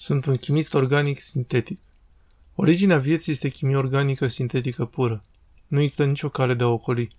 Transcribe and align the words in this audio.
Sunt 0.00 0.24
un 0.24 0.36
chimist 0.36 0.74
organic 0.74 1.20
sintetic. 1.20 1.80
Originea 2.54 2.98
vieții 2.98 3.32
este 3.32 3.48
chimie 3.48 3.76
organică 3.76 4.26
sintetică 4.26 4.84
pură. 4.84 5.24
Nu 5.66 5.80
există 5.80 6.04
nicio 6.04 6.28
cale 6.28 6.54
de 6.54 6.64
a 6.64 6.66
ocoli. 6.66 7.16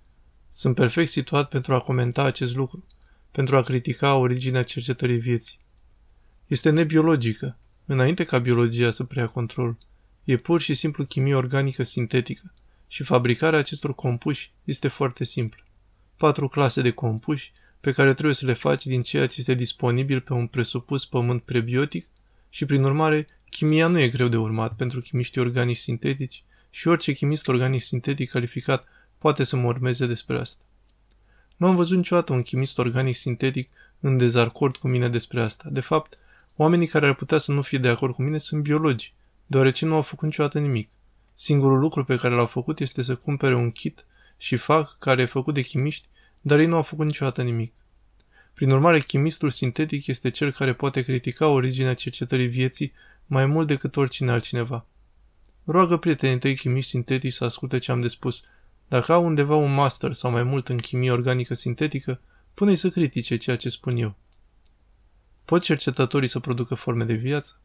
Sunt 0.51 0.75
perfect 0.75 1.09
situat 1.09 1.49
pentru 1.49 1.73
a 1.73 1.79
comenta 1.79 2.23
acest 2.23 2.55
lucru, 2.55 2.85
pentru 3.31 3.57
a 3.57 3.61
critica 3.61 4.15
originea 4.15 4.63
cercetării 4.63 5.17
vieții. 5.17 5.59
Este 6.47 6.69
nebiologică, 6.69 7.57
înainte 7.85 8.23
ca 8.23 8.37
biologia 8.37 8.89
să 8.89 9.03
preia 9.03 9.27
control. 9.27 9.77
E 10.23 10.37
pur 10.37 10.61
și 10.61 10.73
simplu 10.73 11.05
chimie 11.05 11.35
organică 11.35 11.83
sintetică 11.83 12.53
și 12.87 13.03
fabricarea 13.03 13.59
acestor 13.59 13.95
compuși 13.95 14.51
este 14.63 14.87
foarte 14.87 15.23
simplă. 15.23 15.63
Patru 16.17 16.47
clase 16.47 16.81
de 16.81 16.91
compuși 16.91 17.51
pe 17.79 17.91
care 17.91 18.13
trebuie 18.13 18.35
să 18.35 18.45
le 18.45 18.53
faci 18.53 18.85
din 18.85 19.01
ceea 19.01 19.27
ce 19.27 19.35
este 19.39 19.53
disponibil 19.53 20.21
pe 20.21 20.33
un 20.33 20.47
presupus 20.47 21.05
pământ 21.05 21.41
prebiotic 21.41 22.07
și, 22.49 22.65
prin 22.65 22.83
urmare, 22.83 23.25
chimia 23.49 23.87
nu 23.87 23.99
e 23.99 24.07
greu 24.07 24.27
de 24.27 24.37
urmat 24.37 24.75
pentru 24.75 24.99
chimiștii 24.99 25.41
organici 25.41 25.77
sintetici 25.77 26.43
și 26.69 26.87
orice 26.87 27.13
chimist 27.13 27.47
organic 27.47 27.81
sintetic 27.81 28.29
calificat 28.29 28.87
poate 29.17 29.43
să 29.43 29.55
mă 29.55 29.67
urmeze 29.67 30.05
despre 30.05 30.39
asta. 30.39 30.63
Nu 31.57 31.67
am 31.67 31.75
văzut 31.75 31.97
niciodată 31.97 32.33
un 32.33 32.41
chimist 32.41 32.77
organic 32.77 33.15
sintetic 33.15 33.69
în 33.99 34.17
dezacord 34.17 34.77
cu 34.77 34.87
mine 34.87 35.09
despre 35.09 35.41
asta. 35.41 35.69
De 35.71 35.81
fapt, 35.81 36.17
oamenii 36.55 36.87
care 36.87 37.07
ar 37.07 37.15
putea 37.15 37.37
să 37.37 37.51
nu 37.51 37.61
fie 37.61 37.77
de 37.77 37.87
acord 37.87 38.13
cu 38.13 38.21
mine 38.21 38.37
sunt 38.37 38.63
biologi, 38.63 39.13
deoarece 39.45 39.85
nu 39.85 39.95
au 39.95 40.01
făcut 40.01 40.25
niciodată 40.25 40.59
nimic. 40.59 40.89
Singurul 41.33 41.79
lucru 41.79 42.03
pe 42.03 42.15
care 42.15 42.33
l-au 42.33 42.45
făcut 42.45 42.79
este 42.79 43.01
să 43.01 43.15
cumpere 43.15 43.55
un 43.55 43.71
kit 43.71 44.05
și 44.37 44.55
fac 44.55 44.97
care 44.99 45.21
e 45.21 45.25
făcut 45.25 45.53
de 45.53 45.61
chimiști, 45.61 46.07
dar 46.41 46.59
ei 46.59 46.65
nu 46.65 46.75
au 46.75 46.81
făcut 46.81 47.05
niciodată 47.05 47.41
nimic. 47.41 47.73
Prin 48.59 48.71
urmare, 48.71 48.99
chimistul 48.99 49.49
sintetic 49.49 50.07
este 50.07 50.29
cel 50.29 50.51
care 50.51 50.73
poate 50.73 51.01
critica 51.01 51.47
originea 51.47 51.93
cercetării 51.93 52.47
vieții 52.47 52.93
mai 53.25 53.45
mult 53.45 53.67
decât 53.67 53.95
oricine 53.95 54.31
altcineva. 54.31 54.85
Roagă 55.65 55.97
prietenii 55.97 56.39
tăi 56.39 56.55
chimiști 56.55 56.89
sintetici 56.89 57.33
să 57.33 57.43
asculte 57.43 57.77
ce 57.77 57.91
am 57.91 58.01
de 58.01 58.07
spus. 58.07 58.41
Dacă 58.87 59.11
au 59.11 59.25
undeva 59.25 59.55
un 59.55 59.73
master 59.73 60.13
sau 60.13 60.31
mai 60.31 60.43
mult 60.43 60.69
în 60.69 60.77
chimie 60.77 61.11
organică 61.11 61.53
sintetică, 61.53 62.21
pune-i 62.53 62.75
să 62.75 62.89
critique 62.89 63.37
ceea 63.37 63.55
ce 63.55 63.69
spun 63.69 63.95
eu. 63.95 64.15
Pot 65.45 65.61
cercetătorii 65.61 66.29
să 66.29 66.39
producă 66.39 66.75
forme 66.75 67.03
de 67.03 67.13
viață? 67.13 67.59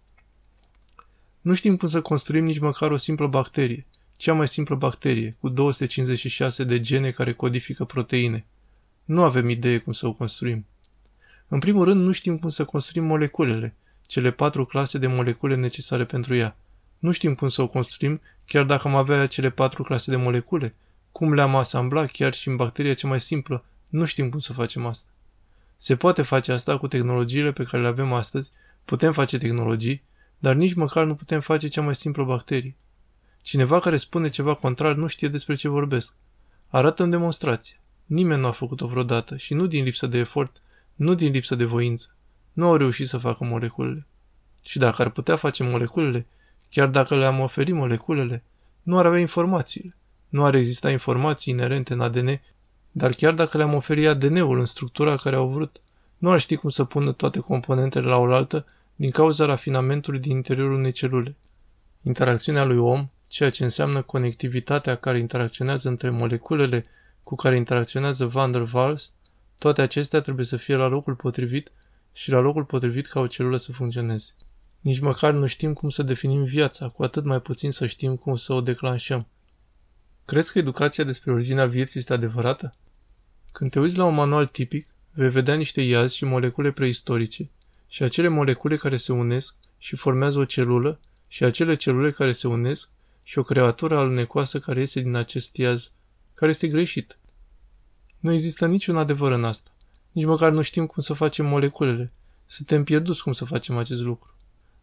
Nu 1.41 1.55
știm 1.55 1.77
cum 1.77 1.89
să 1.89 2.01
construim 2.01 2.45
nici 2.45 2.58
măcar 2.58 2.91
o 2.91 2.97
simplă 2.97 3.27
bacterie, 3.27 3.86
cea 4.17 4.33
mai 4.33 4.48
simplă 4.48 4.75
bacterie, 4.75 5.36
cu 5.41 5.48
256 5.48 6.64
de 6.64 6.81
gene 6.81 7.11
care 7.11 7.33
codifică 7.33 7.84
proteine. 7.84 8.47
Nu 9.05 9.23
avem 9.23 9.48
idee 9.48 9.79
cum 9.79 9.92
să 9.92 10.06
o 10.06 10.12
construim. 10.12 10.67
În 11.48 11.59
primul 11.59 11.84
rând, 11.84 12.00
nu 12.00 12.12
știm 12.12 12.39
cum 12.39 12.48
să 12.48 12.64
construim 12.64 13.05
moleculele, 13.05 13.75
cele 14.06 14.31
patru 14.31 14.64
clase 14.64 14.98
de 14.98 15.06
molecule 15.06 15.55
necesare 15.55 16.05
pentru 16.05 16.34
ea. 16.34 16.56
Nu 16.98 17.12
știm 17.12 17.34
cum 17.34 17.48
să 17.48 17.62
o 17.62 17.69
construim, 17.69 18.20
chiar 18.45 18.64
dacă 18.64 18.89
am 18.89 18.95
avea 18.95 19.27
cele 19.27 19.51
patru 19.51 19.83
clase 19.83 20.11
de 20.11 20.17
molecule. 20.17 20.75
Cum 21.12 21.34
le-am 21.34 21.56
asambla 21.56 22.06
chiar 22.06 22.34
și 22.34 22.48
în 22.48 22.56
bacteria 22.56 22.95
cea 22.95 23.09
mai 23.09 23.20
simplă, 23.20 23.64
nu 23.89 24.05
știm 24.05 24.28
cum 24.31 24.39
să 24.39 24.53
facem 24.53 24.86
asta. 24.86 25.11
Se 25.77 25.97
poate 25.97 26.23
face 26.23 26.53
asta 26.53 26.78
cu 26.78 26.89
tehnologiile 26.89 27.53
pe 27.53 27.64
care 27.64 27.83
le 27.83 27.89
avem 27.89 28.12
astăzi, 28.12 28.53
putem 28.84 29.12
face 29.12 29.39
tehnologii, 29.39 30.03
dar 30.39 30.55
nici 30.55 30.75
măcar 30.75 31.05
nu 31.05 31.14
putem 31.14 31.41
face 31.41 31.69
cea 31.69 31.83
mai 31.83 31.95
simplă 31.95 32.25
bacterie. 32.25 32.77
Cineva 33.42 33.79
care 33.79 33.97
spune 33.97 34.29
ceva 34.29 34.55
contrar 34.55 34.95
nu 34.95 35.06
știe 35.06 35.29
despre 35.29 35.55
ce 35.55 35.69
vorbesc. 35.69 36.14
Arată 36.69 37.03
în 37.03 37.11
demonstrație. 37.11 37.81
Nimeni 38.06 38.41
nu 38.41 38.47
a 38.47 38.51
făcut-o 38.51 38.86
vreodată 38.86 39.36
și 39.36 39.55
nu 39.55 39.67
din 39.67 39.84
lipsă 39.84 40.06
de 40.06 40.19
efort, 40.19 40.62
nu 40.95 41.14
din 41.14 41.33
lipsă 41.33 41.55
de 41.55 41.64
voință. 41.64 42.17
Nu 42.53 42.67
au 42.67 42.77
reușit 42.77 43.09
să 43.09 43.19
facă 43.19 43.45
moleculele. 43.45 44.06
Și 44.64 44.78
dacă 44.78 45.03
ar 45.03 45.11
putea 45.11 45.36
face 45.36 45.62
moleculele, 45.62 46.27
chiar 46.70 46.89
dacă 46.89 47.17
le-am 47.17 47.41
oferit 47.41 47.75
moleculele, 47.75 48.42
nu 48.83 48.98
ar 48.98 49.06
avea 49.06 49.19
informațiile. 49.19 49.97
Nu 50.28 50.45
ar 50.45 50.55
exista 50.55 50.91
informații 50.91 51.53
inerente 51.53 51.92
în 51.92 52.01
ADN, 52.01 52.41
dar 52.92 53.13
chiar 53.13 53.33
dacă 53.33 53.57
le-am 53.57 53.74
oferit 53.74 54.07
ADN-ul 54.07 54.58
în 54.58 54.64
structura 54.64 55.17
care 55.17 55.36
au 55.36 55.48
vrut, 55.48 55.80
nu 56.19 56.30
ar 56.30 56.41
ști 56.41 56.57
cum 56.57 56.70
să 56.70 56.85
pună 56.85 57.13
toate 57.13 57.40
componentele 57.40 58.07
la 58.07 58.17
oaltă 58.17 58.67
din 58.96 59.11
cauza 59.11 59.45
rafinamentului 59.45 60.20
din 60.20 60.33
interiorul 60.33 60.74
unei 60.74 60.92
celule. 60.92 61.36
Interacțiunea 62.02 62.64
lui 62.64 62.77
om, 62.77 63.08
ceea 63.27 63.51
ce 63.51 63.64
înseamnă 63.64 64.02
conectivitatea 64.02 64.95
care 64.95 65.19
interacționează 65.19 65.89
între 65.89 66.11
moleculele 66.11 66.86
cu 67.23 67.35
care 67.35 67.57
interacționează 67.57 68.27
van 68.27 68.51
der 68.51 68.69
Waals, 68.73 69.13
toate 69.64 69.83
acestea 69.83 70.20
trebuie 70.20 70.47
să 70.47 70.57
fie 70.57 70.77
la 70.77 70.86
locul 70.86 71.14
potrivit 71.14 71.73
și 72.13 72.30
la 72.30 72.39
locul 72.39 72.64
potrivit 72.64 73.07
ca 73.07 73.20
o 73.20 73.27
celulă 73.27 73.57
să 73.57 73.73
funcționeze. 73.73 74.33
Nici 74.80 74.98
măcar 74.98 75.33
nu 75.33 75.47
știm 75.47 75.73
cum 75.73 75.89
să 75.89 76.02
definim 76.02 76.45
viața, 76.45 76.89
cu 76.89 77.02
atât 77.02 77.25
mai 77.25 77.41
puțin 77.41 77.70
să 77.70 77.86
știm 77.86 78.17
cum 78.17 78.36
să 78.36 78.52
o 78.52 78.61
declanșăm. 78.61 79.27
Crezi 80.25 80.52
că 80.52 80.58
educația 80.58 81.05
despre 81.05 81.33
originea 81.33 81.67
vieții 81.67 82.01
este 82.01 82.13
adevărată? 82.13 82.75
Când 83.52 83.70
te 83.70 83.80
uiți 83.80 83.97
la 83.97 84.05
un 84.05 84.14
manual 84.14 84.47
tipic, 84.47 84.89
vei 85.13 85.30
vedea 85.30 85.55
niște 85.55 85.81
iazi 85.81 86.17
și 86.17 86.25
molecule 86.25 86.70
preistorice 86.70 87.51
și 87.89 88.02
acele 88.02 88.29
molecule 88.29 88.77
care 88.77 88.96
se 88.96 89.13
unesc 89.13 89.57
și 89.79 89.96
formează 89.96 90.39
o 90.39 90.45
celulă 90.45 91.01
și 91.29 91.45
acele 91.45 91.75
celule 91.75 92.11
care 92.11 92.33
se 92.33 92.48
unesc 92.48 92.89
și 93.23 93.39
o 93.39 93.42
creatură 93.42 93.96
alunecoasă 93.96 94.58
care 94.58 94.81
iese 94.81 95.01
din 95.01 95.14
acest 95.14 95.57
iaz, 95.57 95.92
care 96.35 96.51
este 96.51 96.69
greșit. 96.69 97.19
Nu 98.24 98.33
există 98.33 98.67
niciun 98.67 98.96
adevăr 98.96 99.33
în 99.33 99.45
asta. 99.45 99.70
Nici 100.12 100.24
măcar 100.24 100.52
nu 100.52 100.62
știm 100.62 100.86
cum 100.86 101.02
să 101.02 101.12
facem 101.12 101.46
moleculele. 101.46 102.12
Suntem 102.46 102.85
pierduți 102.85 103.23
cum 103.23 103.33
să 103.33 103.45
facem 103.45 103.77
acest 103.77 104.01
lucru. 104.01 104.35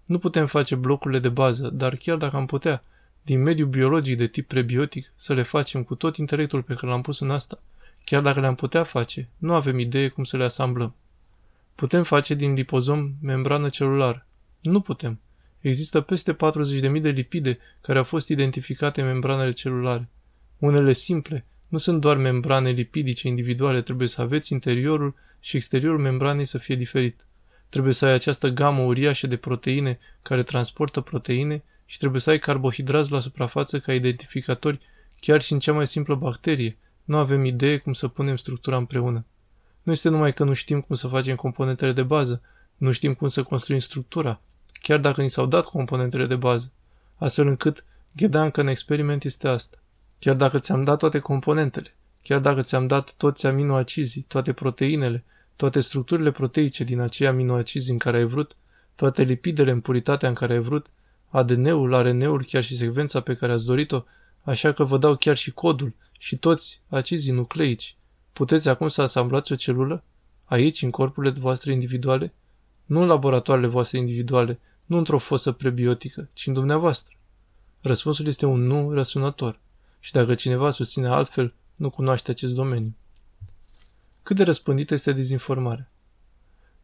Nu 0.06 0.18
putem 0.18 0.46
face 0.46 0.76
blocurile 0.76 1.20
de 1.20 1.30
bază, 1.30 1.70
dar 1.70 1.96
chiar 1.96 2.18
dacă 2.18 2.36
am 2.36 2.46
putea, 2.46 2.84
din 3.22 3.42
mediul 3.42 3.68
biologic 3.68 4.18
de 4.18 4.28
tip 4.28 4.48
prebiotic, 4.48 5.12
să 5.16 5.34
le 5.34 5.42
facem 5.44 5.84
cu 5.84 5.96
tot 5.96 6.18
intelectul 6.18 6.62
pe 6.64 6.74
care 6.74 6.88
l-am 6.88 7.02
pus 7.02 7.20
în 7.20 7.30
asta, 7.30 7.62
chiar 8.04 8.22
dacă 8.22 8.40
le-am 8.40 8.56
putea 8.56 8.84
face, 8.84 9.30
nu 9.38 9.54
avem 9.54 9.80
idee 9.80 10.08
cum 10.08 10.24
să 10.24 10.38
le 10.38 10.44
asamblăm. 10.44 10.96
Putem 11.76 12.04
face 12.04 12.34
din 12.34 12.54
lipozom 12.54 13.14
membrană 13.22 13.70
celulară. 13.70 14.28
Nu 14.60 14.82
putem. 14.82 15.20
Există 15.60 16.02
peste 16.02 16.36
40.000 16.36 17.02
de 17.02 17.10
lipide 17.10 17.58
care 17.82 17.98
au 17.98 18.04
fost 18.04 18.30
identificate 18.30 19.02
în 19.02 19.08
membranele 19.08 19.52
celulare. 19.52 20.10
Unele 20.58 20.94
simple, 20.94 21.46
nu 21.72 21.78
sunt 21.78 22.02
doar 22.02 22.18
membrane 22.18 22.70
lipidice 22.70 23.28
individuale, 23.28 23.82
trebuie 23.82 24.08
să 24.08 24.22
aveți 24.22 24.54
interiorul 24.54 25.16
și 25.40 25.56
exteriorul 25.56 26.00
membranei 26.00 26.46
să 26.46 26.58
fie 26.58 26.76
diferit. 26.76 27.26
Trebuie 27.70 27.94
să 27.94 28.06
ai 28.06 28.14
această 28.14 28.50
gamă 28.50 28.82
uriașă 28.82 29.28
de 29.28 29.38
proteine 29.38 30.00
care 30.22 30.44
transportă 30.44 31.02
proteine 31.02 31.64
și 31.86 31.98
trebuie 31.98 32.22
să 32.22 32.30
ai 32.30 32.40
carbohidrați 32.40 33.12
la 33.12 33.20
suprafață 33.20 33.80
ca 33.80 33.94
identificatori 33.94 34.80
chiar 35.20 35.42
și 35.42 35.54
în 35.54 35.60
cea 35.60 35.74
mai 35.74 35.88
simplă 35.88 36.16
bacterie. 36.16 36.78
Nu 37.04 37.18
avem 37.18 37.46
idee 37.46 37.78
cum 37.78 37.94
să 37.94 38.08
punem 38.08 38.36
structura 38.36 38.78
împreună. 38.78 39.26
Nu 39.84 39.92
este 39.92 40.10
numai 40.10 40.34
că 40.34 40.44
nu 40.44 40.54
știm 40.54 40.82
cum 40.82 40.96
să 40.96 41.08
facem 41.08 41.36
componentele 41.36 41.92
de 41.92 42.04
bază, 42.04 42.42
nu 42.78 42.92
știm 42.92 43.14
cum 43.14 43.28
să 43.28 43.44
construim 43.44 43.80
structura, 43.80 44.42
chiar 44.82 45.00
dacă 45.00 45.22
ni 45.22 45.30
s-au 45.30 45.46
dat 45.46 45.66
componentele 45.66 46.26
de 46.26 46.36
bază, 46.36 46.72
astfel 47.16 47.48
încât 47.48 47.86
ghedancă 48.12 48.62
în 48.62 48.68
experiment 48.68 49.24
este 49.24 49.48
asta. 49.48 49.81
Chiar 50.22 50.36
dacă 50.36 50.60
ți-am 50.60 50.84
dat 50.84 50.98
toate 50.98 51.20
componentele, 51.20 51.92
chiar 52.24 52.40
dacă 52.40 52.62
ți-am 52.62 52.88
dat 52.88 53.14
toți 53.14 53.46
aminoacizii, 53.48 54.22
toate 54.22 54.54
proteinele, 54.54 55.24
toate 55.56 55.80
structurile 55.80 56.32
proteice 56.32 56.84
din 56.84 57.00
acei 57.00 57.28
aminoacizi 57.28 57.92
în 57.92 57.98
care 57.98 58.18
ai 58.18 58.26
vrut, 58.26 58.58
toate 58.96 59.24
lipidele 59.24 59.72
în 59.72 59.80
puritatea 59.80 60.30
în 60.30 60.34
care 60.34 60.54
ai 60.54 60.60
vrut, 60.60 60.88
ADN-ul, 61.30 62.02
RNA-ul, 62.02 62.44
chiar 62.44 62.64
și 62.64 62.76
secvența 62.76 63.22
pe 63.22 63.36
care 63.36 63.52
ați 63.52 63.66
dorit-o, 63.66 64.04
așa 64.42 64.72
că 64.72 64.84
vă 64.84 64.98
dau 64.98 65.16
chiar 65.16 65.38
și 65.38 65.52
codul 65.52 65.94
și 66.18 66.38
toți 66.38 66.82
acizii 66.88 67.32
nucleici. 67.32 67.96
Puteți 68.34 68.70
acum 68.70 68.88
să 68.88 69.02
asamblați 69.02 69.52
o 69.52 69.56
celulă? 69.56 70.04
Aici, 70.46 70.82
în 70.82 70.90
corpurile 70.90 71.34
voastre 71.40 71.72
individuale? 71.72 72.34
Nu 72.86 73.02
în 73.02 73.08
laboratoarele 73.08 73.68
voastre 73.68 73.98
individuale, 73.98 74.60
nu 74.86 74.98
într-o 74.98 75.18
fosă 75.18 75.52
prebiotică, 75.52 76.30
ci 76.34 76.48
în 76.48 76.54
dumneavoastră. 76.54 77.16
Răspunsul 77.82 78.28
este 78.28 78.46
un 78.46 78.62
nu 78.62 78.94
răsunător 78.94 79.60
și 80.04 80.12
dacă 80.12 80.36
cineva 80.36 80.70
susține 80.72 81.08
altfel, 81.08 81.54
nu 81.76 81.90
cunoaște 81.90 82.32
acest 82.32 82.54
domeniu. 82.54 82.96
Cât 84.24 84.36
de 84.36 84.44
răspândită 84.44 84.94
este 84.94 85.12
dezinformarea? 85.12 85.92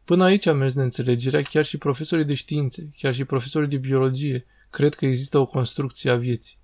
Până 0.04 0.24
aici 0.24 0.46
a 0.46 0.52
mers 0.52 0.74
neînțelegerea, 0.74 1.42
chiar 1.42 1.64
și 1.64 1.76
profesorii 1.76 2.24
de 2.24 2.34
științe, 2.34 2.90
chiar 2.98 3.14
și 3.14 3.24
profesorii 3.24 3.68
de 3.68 3.76
biologie, 3.76 4.46
cred 4.70 4.94
că 4.94 5.06
există 5.06 5.38
o 5.38 5.44
construcție 5.44 6.10
a 6.10 6.16
vieții, 6.16 6.56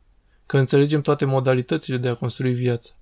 că 0.46 0.58
înțelegem 0.58 1.00
toate 1.00 1.24
modalitățile 1.24 1.96
de 1.96 2.08
a 2.08 2.14
construi 2.14 2.52
viața. 2.52 2.92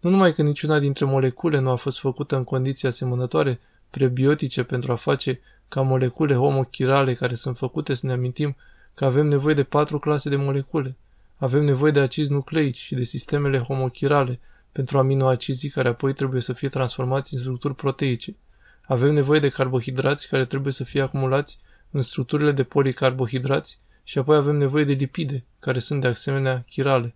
Nu 0.00 0.10
numai 0.10 0.34
că 0.34 0.42
niciuna 0.42 0.78
dintre 0.78 1.04
molecule 1.04 1.58
nu 1.58 1.70
a 1.70 1.76
fost 1.76 1.98
făcută 1.98 2.36
în 2.36 2.44
condiții 2.44 2.88
asemănătoare, 2.88 3.60
prebiotice 3.90 4.62
pentru 4.62 4.92
a 4.92 4.96
face 4.96 5.40
ca 5.68 5.80
molecule 5.80 6.34
homochirale 6.34 7.14
care 7.14 7.34
sunt 7.34 7.56
făcute 7.56 7.94
să 7.94 8.06
ne 8.06 8.12
amintim 8.12 8.56
că 8.94 9.04
avem 9.04 9.26
nevoie 9.26 9.54
de 9.54 9.64
patru 9.64 9.98
clase 9.98 10.28
de 10.28 10.36
molecule, 10.36 10.96
avem 11.36 11.64
nevoie 11.64 11.90
de 11.90 12.00
acizi 12.00 12.32
nucleici 12.32 12.76
și 12.76 12.94
de 12.94 13.04
sistemele 13.04 13.58
homochirale 13.58 14.40
pentru 14.72 14.98
aminoacizii 14.98 15.68
care 15.68 15.88
apoi 15.88 16.12
trebuie 16.12 16.40
să 16.40 16.52
fie 16.52 16.68
transformați 16.68 17.34
în 17.34 17.40
structuri 17.40 17.74
proteice. 17.74 18.36
Avem 18.86 19.12
nevoie 19.12 19.40
de 19.40 19.48
carbohidrați 19.48 20.28
care 20.28 20.44
trebuie 20.44 20.72
să 20.72 20.84
fie 20.84 21.00
acumulați 21.00 21.58
în 21.90 22.02
structurile 22.02 22.52
de 22.52 22.62
policarbohidrați 22.62 23.80
și 24.02 24.18
apoi 24.18 24.36
avem 24.36 24.56
nevoie 24.56 24.84
de 24.84 24.92
lipide, 24.92 25.44
care 25.58 25.78
sunt 25.78 26.00
de 26.00 26.06
asemenea 26.06 26.64
chirale. 26.68 27.14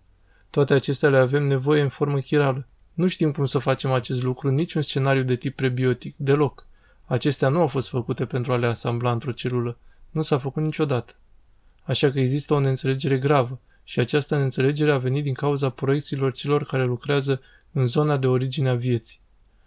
Toate 0.51 0.75
acestea 0.75 1.09
le 1.09 1.17
avem 1.17 1.43
nevoie 1.43 1.83
în 1.83 1.89
formă 1.89 2.19
chirală. 2.19 2.67
Nu 2.95 3.09
știm 3.09 3.33
cum 3.33 3.47
să 3.47 3.59
facem 3.59 3.91
acest 3.91 4.23
lucru 4.23 4.49
în 4.49 4.55
niciun 4.55 4.83
scenariu 4.83 5.23
de 5.23 5.37
tip 5.37 5.57
prebiotic, 5.57 6.15
deloc. 6.17 6.67
Acestea 7.05 7.49
nu 7.49 7.61
au 7.61 7.67
fost 7.67 7.89
făcute 7.89 8.27
pentru 8.27 8.53
a 8.53 8.57
le 8.57 8.67
asambla 8.67 9.13
într-o 9.13 9.33
celulă. 9.33 9.79
Nu 10.11 10.23
s-a 10.23 10.39
făcut 10.39 10.63
niciodată. 10.63 11.15
Așa 11.83 12.11
că 12.11 12.21
există 12.21 12.55
o 12.55 12.61
neînțelegere 12.61 13.19
gravă 13.19 13.61
și 13.89 14.01
această 14.01 14.37
neînțelegere 14.37 14.93
a 14.93 14.99
venit 14.99 15.23
din 15.23 15.35
cauza 15.35 15.71
proiecțiilor 15.71 16.33
celor 16.33 16.65
care 16.65 16.85
lucrează 16.85 17.41
în 17.73 17.87
zona 17.87 18.17
de 18.17 18.27
origine 18.27 18.69
a 18.69 18.75
vieții. 18.75 19.21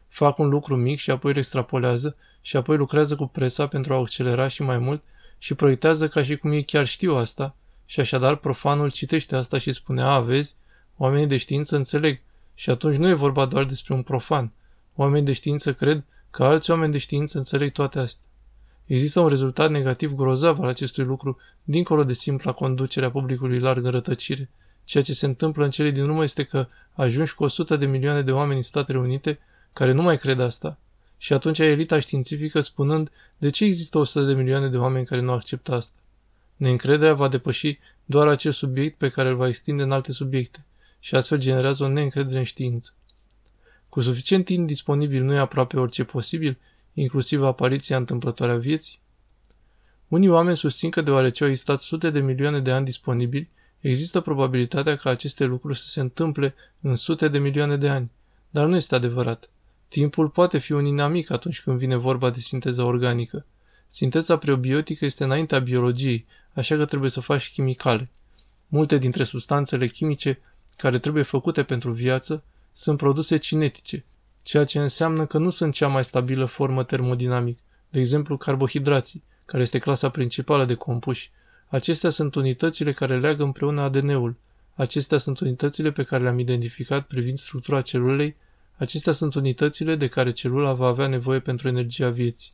Fac 0.08 0.38
un 0.38 0.50
lucru 0.50 0.76
mic 0.76 1.00
și 1.00 1.12
apoi 1.12 1.32
îl 1.32 1.38
extrapolează 1.38 2.16
și 2.42 2.58
apoi 2.58 2.78
lucrează 2.78 3.16
cu 3.16 3.26
presa 3.26 3.68
pentru 3.68 3.94
a 3.94 3.98
accelera 3.98 4.48
și 4.48 4.62
mai 4.62 4.78
mult 4.78 5.04
și 5.38 5.54
proiectează 5.54 6.08
ca 6.08 6.24
și 6.24 6.38
cum 6.38 6.52
ei 6.52 6.64
chiar 6.64 6.86
știu 6.86 7.16
asta 7.16 7.56
și 7.86 8.00
așadar 8.00 8.36
profanul 8.36 8.92
citește 8.92 9.36
asta 9.36 9.58
și 9.58 9.72
spune, 9.72 10.02
a, 10.02 10.20
vezi, 10.20 10.56
oamenii 10.98 11.28
de 11.28 11.38
știință 11.38 11.76
înțeleg 11.76 12.20
și 12.54 12.70
atunci 12.70 12.96
nu 12.96 13.08
e 13.08 13.14
vorba 13.14 13.46
doar 13.46 13.64
despre 13.64 13.94
un 13.94 14.02
profan. 14.02 14.52
Oamenii 14.96 15.26
de 15.26 15.34
știință 15.34 15.74
cred 15.74 16.04
că 16.30 16.44
alți 16.44 16.72
oameni 16.72 16.92
de 16.92 16.98
știință 16.98 17.38
înțeleg 17.38 17.72
toate 17.72 18.00
astea. 18.00 18.26
Există 18.86 19.20
un 19.20 19.28
rezultat 19.28 19.72
negativ 19.72 20.14
grozav 20.14 20.60
al 20.60 20.68
acestui 20.68 21.04
lucru, 21.04 21.38
dincolo 21.64 22.04
de 22.04 22.14
simpla 22.14 22.52
conducere 22.52 23.06
a 23.06 23.12
publicului 23.12 23.60
larg 23.60 23.86
în 23.86 23.92
rătăcire. 23.92 24.50
Ceea 24.84 25.04
ce 25.04 25.14
se 25.14 25.26
întâmplă 25.26 25.64
în 25.64 25.70
cele 25.70 25.92
din 25.92 26.04
urmă 26.04 26.24
este 26.24 26.44
că 26.44 26.68
ajungi 26.94 27.34
cu 27.34 27.44
100 27.44 27.78
de 27.78 27.86
milioane 27.86 28.22
de 28.22 28.32
oameni 28.32 28.58
în 28.58 28.64
Statele 28.64 28.98
Unite 28.98 29.40
care 29.74 29.92
nu 29.92 30.02
mai 30.02 30.18
cred 30.18 30.40
asta 30.40 30.78
și 31.18 31.34
atunci 31.34 31.60
ai 31.60 31.72
elita 31.72 32.00
științifică 32.00 32.62
spunând 32.62 33.12
de 33.38 33.50
ce 33.50 33.66
există 33.66 33.98
100 33.98 34.26
de 34.26 34.34
milioane 34.34 34.68
de 34.68 34.78
oameni 34.78 35.06
care 35.06 35.22
nu 35.22 35.32
acceptă 35.32 35.74
asta. 35.74 35.98
Neîncrederea 36.56 37.14
va 37.14 37.28
depăși 37.28 37.80
doar 38.06 38.28
acel 38.28 38.52
subiect 38.52 38.98
pe 38.98 39.10
care 39.10 39.30
îl 39.30 39.36
va 39.36 39.48
extinde 39.48 39.84
în 39.84 39.92
alte 39.92 40.12
subiecte 40.12 40.66
și 41.00 41.16
astfel 41.16 41.38
generează 41.38 41.84
o 41.84 41.88
neîncredere 41.88 42.40
în 42.40 42.46
știință. 42.46 42.94
Cu 43.90 44.02
suficient 44.02 44.46
timp 44.46 44.68
disponibil 44.68 45.24
nu 45.24 45.34
e 45.34 45.38
aproape 45.38 45.80
orice 45.80 46.04
posibil, 46.04 46.58
inclusiv 46.94 47.44
apariția 47.44 47.98
întâmplătoare 47.98 48.52
a 48.52 48.58
vieții? 48.58 49.00
Unii 50.08 50.30
oameni 50.30 50.58
susțin 50.58 50.90
că 50.90 51.02
deoarece 51.02 51.44
au 51.44 51.50
existat 51.50 51.82
sute 51.82 52.10
de 52.10 52.20
milioane 52.20 52.60
de 52.60 52.72
ani 52.72 52.86
disponibili, 52.86 53.50
există 53.80 54.22
probabilitatea 54.22 54.96
ca 54.96 55.10
aceste 55.10 55.44
lucruri 55.46 55.78
să 55.78 55.88
se 55.88 56.00
întâmple 56.00 56.56
în 56.82 56.96
sute 56.96 57.28
de 57.28 57.40
milioane 57.40 57.78
de 57.78 57.90
ani. 57.90 58.12
Dar 58.50 58.66
nu 58.66 58.76
este 58.76 58.96
adevărat. 58.96 59.50
Timpul 59.88 60.30
poate 60.30 60.58
fi 60.58 60.72
un 60.72 60.86
inamic 60.86 61.32
atunci 61.32 61.62
când 61.62 61.78
vine 61.78 61.96
vorba 61.96 62.30
de 62.30 62.40
sinteza 62.40 62.86
organică. 62.86 63.46
Sinteza 63.88 64.38
prebiotică 64.38 65.06
este 65.06 65.24
înaintea 65.24 65.60
biologiei, 65.60 66.26
așa 66.54 66.76
că 66.76 66.86
trebuie 66.86 67.10
să 67.10 67.20
faci 67.20 67.52
chimicale. 67.52 68.10
Multe 68.68 68.98
dintre 68.98 69.24
substanțele 69.24 69.88
chimice 69.88 70.40
care 70.78 71.00
trebuie 71.00 71.24
făcute 71.24 71.64
pentru 71.64 71.92
viață 71.92 72.44
sunt 72.74 72.98
produse 72.98 73.38
cinetice, 73.38 74.06
ceea 74.42 74.64
ce 74.64 74.80
înseamnă 74.80 75.26
că 75.26 75.38
nu 75.38 75.50
sunt 75.50 75.74
cea 75.74 75.88
mai 75.88 76.04
stabilă 76.04 76.46
formă 76.46 76.84
termodinamic, 76.84 77.60
de 77.90 78.00
exemplu 78.00 78.38
carbohidrații, 78.38 79.24
care 79.46 79.64
este 79.64 79.80
clasa 79.80 80.10
principală 80.10 80.66
de 80.66 80.74
compuși. 80.74 81.32
Acestea 81.68 82.10
sunt 82.10 82.36
unitățile 82.36 82.94
care 82.94 83.20
leagă 83.20 83.44
împreună 83.44 83.82
ADN-ul. 83.82 84.36
Acestea 84.76 85.18
sunt 85.18 85.40
unitățile 85.40 85.92
pe 85.92 86.04
care 86.04 86.24
le-am 86.24 86.40
identificat 86.40 87.08
privind 87.08 87.38
structura 87.38 87.82
celulei. 87.82 88.36
Acestea 88.78 89.14
sunt 89.14 89.34
unitățile 89.34 89.96
de 89.96 90.08
care 90.08 90.32
celula 90.32 90.74
va 90.74 90.88
avea 90.88 91.08
nevoie 91.08 91.40
pentru 91.40 91.68
energia 91.68 92.10
vieții. 92.10 92.52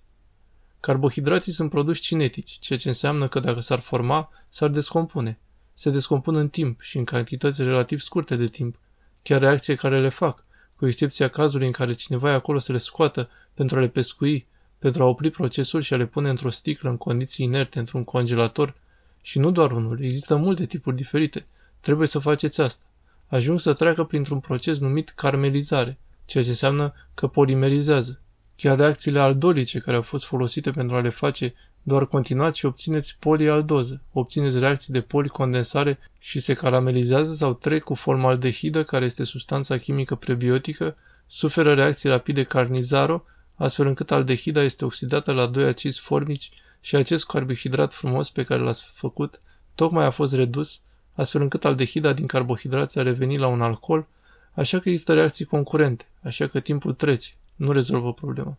Carbohidrații 0.80 1.52
sunt 1.52 1.70
produși 1.70 2.02
cinetici, 2.02 2.58
ceea 2.60 2.80
ce 2.80 2.88
înseamnă 2.88 3.28
că 3.28 3.40
dacă 3.40 3.60
s-ar 3.60 3.80
forma, 3.80 4.30
s-ar 4.50 4.70
descompune. 4.70 5.40
Se 5.74 5.90
descompun 5.90 6.36
în 6.36 6.50
timp 6.50 6.82
și 6.82 6.98
în 6.98 7.04
cantități 7.04 7.62
relativ 7.62 8.00
scurte 8.00 8.36
de 8.36 8.48
timp, 8.48 8.80
chiar 9.24 9.40
reacție 9.40 9.76
care 9.76 10.00
le 10.00 10.10
fac, 10.10 10.46
cu 10.78 10.88
excepția 10.88 11.28
cazului 11.28 11.66
în 11.66 11.72
care 11.72 11.94
cineva 11.94 12.32
e 12.32 12.34
acolo 12.34 12.60
să 12.60 12.72
le 12.72 12.78
scoată 12.78 13.30
pentru 13.54 13.78
a 13.78 13.80
le 13.80 13.88
pescui, 13.88 14.48
pentru 14.80 15.04
a 15.04 15.06
opri 15.06 15.30
procesul 15.30 15.82
și 15.82 15.94
a 15.94 15.98
le 15.98 16.06
pune 16.06 16.30
într-o 16.30 16.50
sticlă 16.50 16.90
în 16.90 16.98
condiții 16.98 17.46
inerte, 17.46 17.80
într-un 17.80 18.04
congelator. 18.04 18.76
Și 19.22 19.40
nu 19.40 19.52
doar 19.52 19.72
unul, 19.72 20.04
există 20.04 20.36
multe 20.36 20.66
tipuri 20.66 20.96
diferite. 20.96 21.44
Trebuie 21.80 22.08
să 22.08 22.20
faceți 22.20 22.62
asta. 22.62 22.84
Ajung 23.28 23.60
să 23.60 23.74
treacă 23.74 24.04
printr-un 24.04 24.40
proces 24.40 24.80
numit 24.80 25.10
carmelizare, 25.10 25.98
ceea 26.26 26.44
ce 26.44 26.50
înseamnă 26.50 26.94
că 27.14 27.28
polimerizează. 27.28 28.20
Chiar 28.56 28.78
reacțiile 28.78 29.20
aldolice 29.20 29.80
care 29.80 29.96
au 29.96 30.02
fost 30.02 30.26
folosite 30.26 30.72
pentru 30.72 30.96
a 30.96 31.02
le 31.02 31.10
face 31.10 31.54
doar 31.88 32.08
continuați 32.08 32.58
și 32.58 32.66
obțineți 32.66 33.18
polialdoză. 33.20 34.02
Obțineți 34.12 34.60
reacții 34.60 34.94
de 34.94 35.02
policondensare 35.02 36.00
și 36.20 36.40
se 36.40 36.54
caramelizează 36.54 37.34
sau 37.34 37.54
trec 37.54 37.84
cu 37.84 37.94
formaldehidă, 37.94 38.84
care 38.84 39.06
este 39.06 39.24
substanța 39.24 39.78
chimică 39.78 40.16
prebiotică, 40.16 40.96
suferă 41.26 41.74
reacții 41.74 42.10
rapide 42.10 42.44
carnizaro, 42.44 43.24
astfel 43.56 43.88
încât 43.88 44.12
aldehida 44.12 44.62
este 44.62 44.86
oxidată 44.86 45.32
la 45.32 45.46
doi 45.46 45.64
acizi 45.64 46.00
formici 46.00 46.52
și 46.82 46.96
acest 46.96 47.26
carbohidrat 47.26 47.94
frumos 47.94 48.30
pe 48.30 48.44
care 48.44 48.62
l-ați 48.62 48.92
făcut 48.94 49.40
tocmai 49.76 50.06
a 50.06 50.10
fost 50.10 50.34
redus, 50.34 50.82
astfel 51.14 51.42
încât 51.42 51.66
aldehida 51.66 52.14
din 52.14 52.26
carbohidrați 52.26 53.00
a 53.00 53.02
revenit 53.02 53.40
la 53.40 53.48
un 53.48 53.62
alcool, 53.62 54.08
așa 54.54 54.80
că 54.80 54.90
există 54.90 55.14
reacții 55.14 55.46
concurente, 55.46 56.06
așa 56.24 56.48
că 56.48 56.60
timpul 56.60 56.94
trece, 56.94 57.34
nu 57.56 57.72
rezolvă 57.72 58.14
problema. 58.14 58.58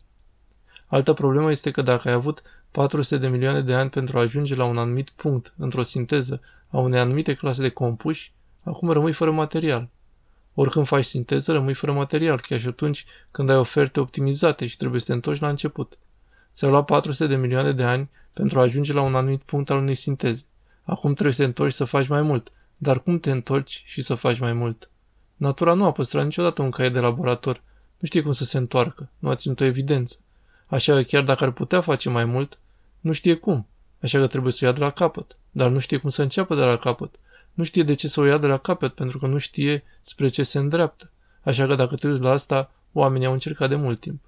Altă 0.91 1.13
problemă 1.13 1.51
este 1.51 1.71
că 1.71 1.83
dacă 1.83 2.09
ai 2.09 2.15
avut 2.15 2.43
400 2.71 3.19
de 3.19 3.29
milioane 3.29 3.61
de 3.61 3.75
ani 3.75 3.91
pentru 3.91 4.19
a 4.19 4.21
ajunge 4.21 4.55
la 4.55 4.65
un 4.65 4.79
anumit 4.79 5.11
punct 5.11 5.55
într-o 5.57 5.83
sinteză 5.83 6.41
a 6.69 6.79
unei 6.79 7.01
anumite 7.01 7.35
clase 7.35 7.63
de 7.63 7.69
compuși, 7.69 8.33
acum 8.63 8.91
rămâi 8.91 9.13
fără 9.13 9.31
material. 9.31 9.89
Oricând 10.55 10.87
faci 10.87 11.05
sinteză, 11.05 11.53
rămâi 11.53 11.75
fără 11.75 11.93
material, 11.93 12.41
chiar 12.41 12.61
și 12.61 12.67
atunci 12.67 13.05
când 13.31 13.51
ai 13.51 13.57
oferte 13.57 14.01
optimizate 14.01 14.67
și 14.67 14.77
trebuie 14.77 15.01
să 15.01 15.07
te 15.07 15.13
întorci 15.13 15.41
la 15.41 15.49
început. 15.49 15.99
Ți-a 16.55 16.69
luat 16.69 16.85
400 16.85 17.27
de 17.27 17.37
milioane 17.37 17.73
de 17.73 17.85
ani 17.85 18.11
pentru 18.33 18.59
a 18.59 18.63
ajunge 18.63 18.93
la 18.93 19.01
un 19.01 19.15
anumit 19.15 19.43
punct 19.43 19.71
al 19.71 19.79
unei 19.79 19.95
sinteze. 19.95 20.45
Acum 20.85 21.13
trebuie 21.13 21.35
să 21.35 21.41
te 21.41 21.47
întorci 21.47 21.73
să 21.73 21.85
faci 21.85 22.09
mai 22.09 22.23
mult. 22.23 22.53
Dar 22.77 23.03
cum 23.03 23.19
te 23.19 23.31
întorci 23.31 23.83
și 23.87 24.03
să 24.03 24.15
faci 24.15 24.39
mai 24.39 24.53
mult? 24.53 24.91
Natura 25.37 25.75
nu 25.75 25.85
a 25.85 25.93
păstrat 25.93 26.25
niciodată 26.25 26.63
un 26.63 26.71
caiet 26.71 26.93
de 26.93 27.01
laborator. 27.01 27.63
Nu 27.99 28.07
știe 28.07 28.23
cum 28.23 28.33
să 28.33 28.45
se 28.45 28.59
întoarcă. 28.59 29.11
Nu 29.19 29.29
a 29.29 29.35
ținut 29.35 29.61
o 29.61 29.65
evidență. 29.65 30.19
Așa 30.69 30.95
că 30.95 31.03
chiar 31.03 31.23
dacă 31.23 31.45
ar 31.45 31.51
putea 31.51 31.81
face 31.81 32.09
mai 32.09 32.25
mult, 32.25 32.59
nu 33.01 33.13
știe 33.13 33.35
cum. 33.35 33.67
Așa 34.03 34.19
că 34.19 34.27
trebuie 34.27 34.53
să 34.53 34.59
o 34.63 34.67
ia 34.67 34.73
de 34.73 34.81
la 34.81 34.91
capăt. 34.91 35.37
Dar 35.51 35.71
nu 35.71 35.79
știe 35.79 35.97
cum 35.97 36.11
să 36.11 36.23
înceapă 36.23 36.55
de 36.55 36.65
la 36.65 36.77
capăt. 36.77 37.15
Nu 37.53 37.65
știe 37.65 37.83
de 37.83 37.95
ce 37.95 38.09
să 38.09 38.21
o 38.21 38.25
ia 38.25 38.39
de 38.39 38.47
la 38.47 38.59
capăt, 38.59 38.95
pentru 38.95 39.19
că 39.19 39.27
nu 39.27 39.39
știe 39.39 39.85
spre 40.01 40.29
ce 40.29 40.43
se 40.43 40.59
îndreaptă. 40.59 41.11
Așa 41.43 41.67
că 41.67 41.75
dacă 41.75 41.95
te 41.95 42.09
uiți 42.09 42.21
la 42.21 42.31
asta, 42.31 42.71
oamenii 42.93 43.27
au 43.27 43.33
încercat 43.33 43.69
de 43.69 43.77
mult 43.77 44.01
timp. 44.01 44.21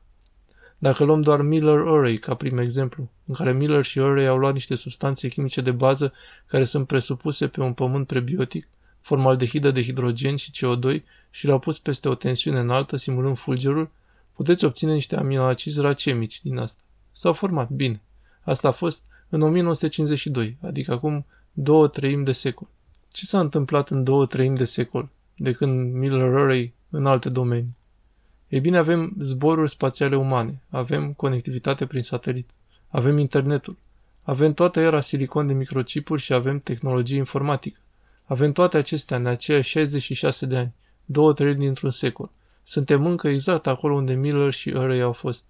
Dacă 0.78 1.04
luăm 1.04 1.20
doar 1.20 1.42
Miller-Urey 1.42 2.18
ca 2.18 2.34
prim 2.34 2.58
exemplu, 2.58 3.10
în 3.26 3.34
care 3.34 3.52
Miller 3.52 3.84
și 3.84 3.98
Urey 3.98 4.26
au 4.26 4.38
luat 4.38 4.54
niște 4.54 4.74
substanțe 4.74 5.28
chimice 5.28 5.60
de 5.60 5.70
bază 5.70 6.12
care 6.46 6.64
sunt 6.64 6.86
presupuse 6.86 7.48
pe 7.48 7.60
un 7.60 7.72
pământ 7.72 8.06
prebiotic, 8.06 8.68
formaldehidă 9.00 9.70
de 9.70 9.82
hidrogen 9.82 10.36
și 10.36 10.50
CO2 10.50 11.02
și 11.30 11.46
le-au 11.46 11.58
pus 11.58 11.78
peste 11.78 12.08
o 12.08 12.14
tensiune 12.14 12.58
înaltă, 12.58 12.96
simulând 12.96 13.38
fulgerul, 13.38 13.90
puteți 14.40 14.64
obține 14.64 14.92
niște 14.92 15.16
aminoacizi 15.16 15.80
racemici 15.80 16.42
din 16.42 16.58
asta. 16.58 16.82
S-au 17.12 17.32
format 17.32 17.70
bine. 17.70 18.02
Asta 18.42 18.68
a 18.68 18.70
fost 18.70 19.04
în 19.28 19.42
1952, 19.42 20.56
adică 20.60 20.92
acum 20.92 21.26
două 21.52 21.88
treimi 21.88 22.24
de 22.24 22.32
secol. 22.32 22.68
Ce 23.08 23.26
s-a 23.26 23.40
întâmplat 23.40 23.90
în 23.90 24.04
două 24.04 24.26
treimi 24.26 24.56
de 24.56 24.64
secol, 24.64 25.08
de 25.36 25.52
când 25.52 25.94
Miller-Urey 25.94 26.72
în 26.90 27.06
alte 27.06 27.28
domenii? 27.28 27.76
Ei 28.48 28.60
bine, 28.60 28.76
avem 28.76 29.16
zboruri 29.20 29.70
spațiale 29.70 30.16
umane, 30.16 30.62
avem 30.68 31.12
conectivitate 31.12 31.86
prin 31.86 32.02
satelit, 32.02 32.50
avem 32.88 33.18
internetul, 33.18 33.76
avem 34.22 34.52
toată 34.52 34.80
era 34.80 35.00
silicon 35.00 35.46
de 35.46 35.52
microchipuri 35.52 36.22
și 36.22 36.32
avem 36.32 36.58
tehnologie 36.58 37.16
informatică. 37.16 37.78
Avem 38.24 38.52
toate 38.52 38.76
acestea 38.76 39.16
în 39.16 39.26
aceia 39.26 39.62
66 39.62 40.46
de 40.46 40.56
ani, 40.56 40.74
două 41.04 41.32
trei 41.32 41.54
dintr-un 41.54 41.90
secol. 41.90 42.30
Suntem 42.62 43.06
încă 43.06 43.28
exact 43.28 43.66
acolo 43.66 43.94
unde 43.94 44.14
Miller 44.14 44.52
și 44.52 44.68
Urey 44.68 45.00
au 45.00 45.12
fost. 45.12 45.44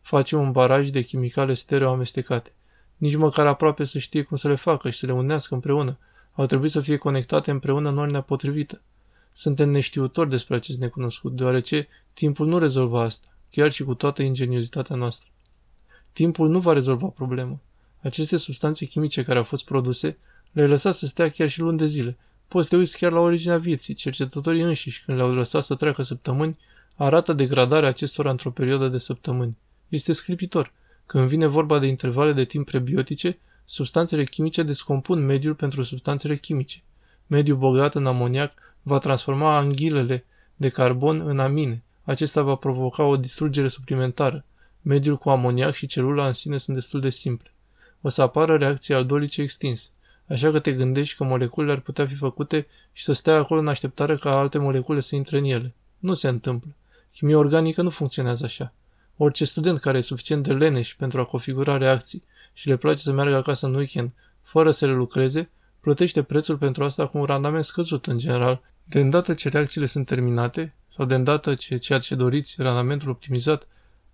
Facem 0.00 0.40
un 0.40 0.52
baraj 0.52 0.88
de 0.88 1.02
chimicale 1.02 1.54
stereo 1.54 1.90
amestecate. 1.90 2.52
Nici 2.96 3.16
măcar 3.16 3.46
aproape 3.46 3.84
să 3.84 3.98
știe 3.98 4.22
cum 4.22 4.36
să 4.36 4.48
le 4.48 4.54
facă 4.54 4.90
și 4.90 4.98
să 4.98 5.06
le 5.06 5.12
unească 5.12 5.54
împreună. 5.54 5.98
Au 6.32 6.46
trebuit 6.46 6.70
să 6.70 6.80
fie 6.80 6.96
conectate 6.96 7.50
împreună 7.50 7.88
în 7.88 7.98
ordinea 7.98 8.20
potrivită. 8.20 8.80
Suntem 9.32 9.70
neștiutori 9.70 10.30
despre 10.30 10.56
acest 10.56 10.78
necunoscut, 10.78 11.36
deoarece 11.36 11.88
timpul 12.12 12.46
nu 12.46 12.58
rezolvă 12.58 13.00
asta, 13.00 13.26
chiar 13.50 13.70
și 13.70 13.84
cu 13.84 13.94
toată 13.94 14.22
ingeniozitatea 14.22 14.96
noastră. 14.96 15.28
Timpul 16.12 16.48
nu 16.48 16.60
va 16.60 16.72
rezolva 16.72 17.06
problema. 17.06 17.58
Aceste 18.00 18.36
substanțe 18.36 18.84
chimice 18.84 19.22
care 19.22 19.38
au 19.38 19.44
fost 19.44 19.64
produse 19.64 20.18
le-ai 20.52 20.68
lăsat 20.68 20.94
să 20.94 21.06
stea 21.06 21.30
chiar 21.30 21.48
și 21.48 21.60
luni 21.60 21.78
de 21.78 21.86
zile. 21.86 22.16
Poți 22.48 22.68
să 22.68 22.74
te 22.74 22.80
uiți 22.80 22.98
chiar 22.98 23.12
la 23.12 23.20
originea 23.20 23.58
vieții. 23.58 23.94
Cercetătorii 23.94 24.62
înșiși, 24.62 25.04
când 25.04 25.16
le-au 25.16 25.34
lăsat 25.34 25.64
să 25.64 25.74
treacă 25.74 26.02
săptămâni, 26.02 26.58
arată 26.94 27.32
degradarea 27.32 27.88
acestora 27.88 28.30
într-o 28.30 28.50
perioadă 28.50 28.88
de 28.88 28.98
săptămâni. 28.98 29.56
Este 29.88 30.12
scripitor. 30.12 30.72
Când 31.06 31.28
vine 31.28 31.46
vorba 31.46 31.78
de 31.78 31.86
intervale 31.86 32.32
de 32.32 32.44
timp 32.44 32.66
prebiotice, 32.66 33.38
substanțele 33.64 34.24
chimice 34.24 34.62
descompun 34.62 35.24
mediul 35.24 35.54
pentru 35.54 35.82
substanțele 35.82 36.36
chimice. 36.36 36.82
Mediul 37.26 37.56
bogat 37.56 37.94
în 37.94 38.06
amoniac 38.06 38.52
va 38.82 38.98
transforma 38.98 39.56
anghilele 39.56 40.24
de 40.56 40.68
carbon 40.68 41.20
în 41.20 41.38
amine. 41.38 41.82
Acesta 42.04 42.42
va 42.42 42.54
provoca 42.54 43.02
o 43.02 43.16
distrugere 43.16 43.68
suplimentară. 43.68 44.44
Mediul 44.82 45.16
cu 45.16 45.30
amoniac 45.30 45.74
și 45.74 45.86
celula 45.86 46.26
în 46.26 46.32
sine 46.32 46.58
sunt 46.58 46.76
destul 46.76 47.00
de 47.00 47.10
simple. 47.10 47.50
O 48.00 48.08
să 48.08 48.22
apară 48.22 48.56
reacții 48.56 48.94
aldolice 48.94 49.42
extinse. 49.42 49.88
Așa 50.28 50.50
că 50.50 50.58
te 50.58 50.72
gândești 50.72 51.16
că 51.16 51.24
moleculele 51.24 51.72
ar 51.72 51.80
putea 51.80 52.06
fi 52.06 52.14
făcute 52.14 52.66
și 52.92 53.04
să 53.04 53.12
stea 53.12 53.36
acolo 53.36 53.60
în 53.60 53.68
așteptare 53.68 54.16
ca 54.16 54.38
alte 54.38 54.58
molecule 54.58 55.00
să 55.00 55.16
intre 55.16 55.38
în 55.38 55.44
ele. 55.44 55.74
Nu 55.98 56.14
se 56.14 56.28
întâmplă. 56.28 56.74
Chimia 57.14 57.38
organică 57.38 57.82
nu 57.82 57.90
funcționează 57.90 58.44
așa. 58.44 58.72
Orice 59.16 59.44
student 59.44 59.78
care 59.78 59.98
e 59.98 60.00
suficient 60.00 60.42
de 60.42 60.52
leneș 60.52 60.94
pentru 60.94 61.20
a 61.20 61.24
configura 61.24 61.76
reacții 61.76 62.22
și 62.52 62.68
le 62.68 62.76
place 62.76 63.02
să 63.02 63.12
meargă 63.12 63.36
acasă 63.36 63.66
în 63.66 63.74
weekend 63.74 64.10
fără 64.42 64.70
să 64.70 64.86
le 64.86 64.92
lucreze, 64.92 65.50
plătește 65.80 66.22
prețul 66.22 66.56
pentru 66.56 66.84
asta 66.84 67.06
cu 67.06 67.18
un 67.18 67.24
randament 67.24 67.64
scăzut 67.64 68.06
în 68.06 68.18
general. 68.18 68.62
De 68.84 69.00
îndată 69.00 69.34
ce 69.34 69.48
reacțiile 69.48 69.86
sunt 69.86 70.06
terminate, 70.06 70.74
sau 70.88 71.04
de 71.04 71.14
îndată 71.14 71.54
ce 71.54 71.76
ceea 71.76 71.98
ce 71.98 72.14
doriți, 72.14 72.54
randamentul 72.58 73.10
optimizat, 73.10 73.66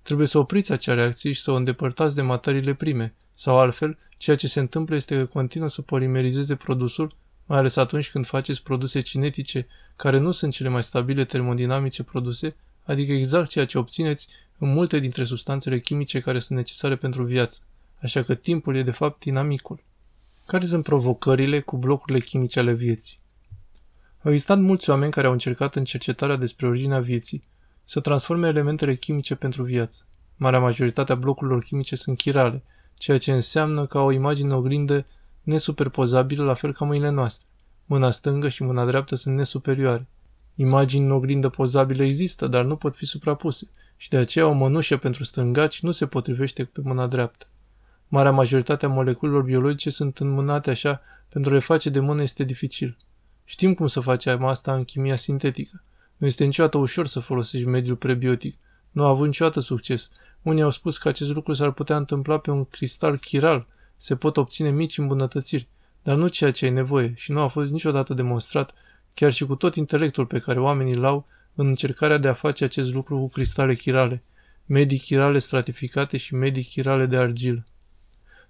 trebuie 0.02 0.26
să 0.26 0.38
opriți 0.38 0.72
acea 0.72 0.94
reacție 0.94 1.32
și 1.32 1.40
să 1.40 1.50
o 1.50 1.54
îndepărtați 1.54 2.14
de 2.14 2.22
materiile 2.22 2.74
prime, 2.74 3.14
sau 3.34 3.58
altfel, 3.58 3.98
ceea 4.22 4.36
ce 4.36 4.46
se 4.46 4.60
întâmplă 4.60 4.94
este 4.94 5.16
că 5.16 5.26
continuă 5.26 5.68
să 5.68 5.82
polimerizeze 5.82 6.56
produsul, 6.56 7.12
mai 7.46 7.58
ales 7.58 7.76
atunci 7.76 8.10
când 8.10 8.26
faceți 8.26 8.62
produse 8.62 9.00
cinetice 9.00 9.66
care 9.96 10.18
nu 10.18 10.30
sunt 10.30 10.52
cele 10.52 10.68
mai 10.68 10.82
stabile 10.82 11.24
termodinamice 11.24 12.02
produse, 12.02 12.56
adică 12.84 13.12
exact 13.12 13.48
ceea 13.48 13.66
ce 13.66 13.78
obțineți 13.78 14.28
în 14.58 14.72
multe 14.72 14.98
dintre 14.98 15.24
substanțele 15.24 15.78
chimice 15.78 16.20
care 16.20 16.38
sunt 16.38 16.58
necesare 16.58 16.96
pentru 16.96 17.24
viață. 17.24 17.60
Așa 18.02 18.22
că 18.22 18.34
timpul 18.34 18.76
e 18.76 18.82
de 18.82 18.90
fapt 18.90 19.24
dinamicul. 19.24 19.82
Care 20.46 20.66
sunt 20.66 20.84
provocările 20.84 21.60
cu 21.60 21.76
blocurile 21.76 22.24
chimice 22.24 22.58
ale 22.58 22.72
vieții? 22.72 23.18
Au 24.22 24.30
existat 24.30 24.58
mulți 24.58 24.90
oameni 24.90 25.12
care 25.12 25.26
au 25.26 25.32
încercat 25.32 25.76
în 25.76 25.84
cercetarea 25.84 26.36
despre 26.36 26.66
originea 26.66 27.00
vieții 27.00 27.44
să 27.84 28.00
transforme 28.00 28.48
elementele 28.48 28.94
chimice 28.94 29.34
pentru 29.34 29.62
viață. 29.62 30.06
Marea 30.36 30.60
majoritate 30.60 31.12
a 31.12 31.14
blocurilor 31.14 31.62
chimice 31.62 31.96
sunt 31.96 32.16
chirale, 32.16 32.62
ceea 32.94 33.18
ce 33.18 33.32
înseamnă 33.32 33.86
ca 33.86 34.00
o 34.00 34.12
imagine 34.12 34.54
oglindă 34.54 35.06
nesuperpozabilă 35.42 36.44
la 36.44 36.54
fel 36.54 36.72
ca 36.72 36.84
mâinile 36.84 37.10
noastre. 37.10 37.46
Mâna 37.84 38.10
stângă 38.10 38.48
și 38.48 38.62
mâna 38.62 38.86
dreaptă 38.86 39.14
sunt 39.14 39.36
nesuperioare. 39.36 40.06
Imagini 40.54 41.04
în 41.04 41.10
oglindă 41.10 41.48
pozabile 41.48 42.04
există, 42.04 42.46
dar 42.46 42.64
nu 42.64 42.76
pot 42.76 42.96
fi 42.96 43.06
suprapuse 43.06 43.68
și 43.96 44.08
de 44.08 44.16
aceea 44.16 44.46
o 44.46 44.52
mănușă 44.52 44.96
pentru 44.96 45.24
stângaci 45.24 45.80
nu 45.80 45.92
se 45.92 46.06
potrivește 46.06 46.64
pe 46.64 46.80
mâna 46.84 47.06
dreaptă. 47.06 47.46
Marea 48.08 48.30
majoritate 48.30 48.86
a 48.86 48.88
moleculelor 48.88 49.42
biologice 49.42 49.90
sunt 49.90 50.18
înmânate 50.18 50.70
așa, 50.70 51.00
pentru 51.28 51.50
a 51.50 51.54
le 51.54 51.60
face 51.60 51.90
de 51.90 52.00
mână 52.00 52.22
este 52.22 52.44
dificil. 52.44 52.96
Știm 53.44 53.74
cum 53.74 53.86
să 53.86 54.00
facem 54.00 54.44
asta 54.44 54.74
în 54.74 54.84
chimia 54.84 55.16
sintetică. 55.16 55.82
Nu 56.16 56.26
este 56.26 56.44
niciodată 56.44 56.78
ușor 56.78 57.06
să 57.06 57.20
folosești 57.20 57.66
mediul 57.66 57.96
prebiotic. 57.96 58.58
Nu 58.90 59.04
a 59.04 59.08
avut 59.08 59.26
niciodată 59.26 59.60
succes. 59.60 60.10
Unii 60.42 60.62
au 60.62 60.70
spus 60.70 60.98
că 60.98 61.08
acest 61.08 61.30
lucru 61.30 61.54
s-ar 61.54 61.70
putea 61.70 61.96
întâmpla 61.96 62.38
pe 62.38 62.50
un 62.50 62.64
cristal 62.64 63.18
chiral. 63.18 63.66
Se 63.96 64.16
pot 64.16 64.36
obține 64.36 64.70
mici 64.70 64.98
îmbunătățiri, 64.98 65.68
dar 66.02 66.16
nu 66.16 66.28
ceea 66.28 66.50
ce 66.50 66.64
ai 66.64 66.70
nevoie 66.70 67.12
și 67.16 67.32
nu 67.32 67.40
a 67.40 67.48
fost 67.48 67.70
niciodată 67.70 68.14
demonstrat, 68.14 68.72
chiar 69.14 69.32
și 69.32 69.46
cu 69.46 69.54
tot 69.54 69.74
intelectul 69.74 70.26
pe 70.26 70.38
care 70.38 70.60
oamenii 70.60 70.94
l-au 70.94 71.26
în 71.54 71.66
încercarea 71.66 72.18
de 72.18 72.28
a 72.28 72.32
face 72.32 72.64
acest 72.64 72.92
lucru 72.92 73.18
cu 73.18 73.28
cristale 73.28 73.74
chirale, 73.74 74.22
medii 74.66 74.98
chirale 74.98 75.38
stratificate 75.38 76.16
și 76.16 76.34
medii 76.34 76.64
chirale 76.64 77.06
de 77.06 77.16
argilă. 77.16 77.64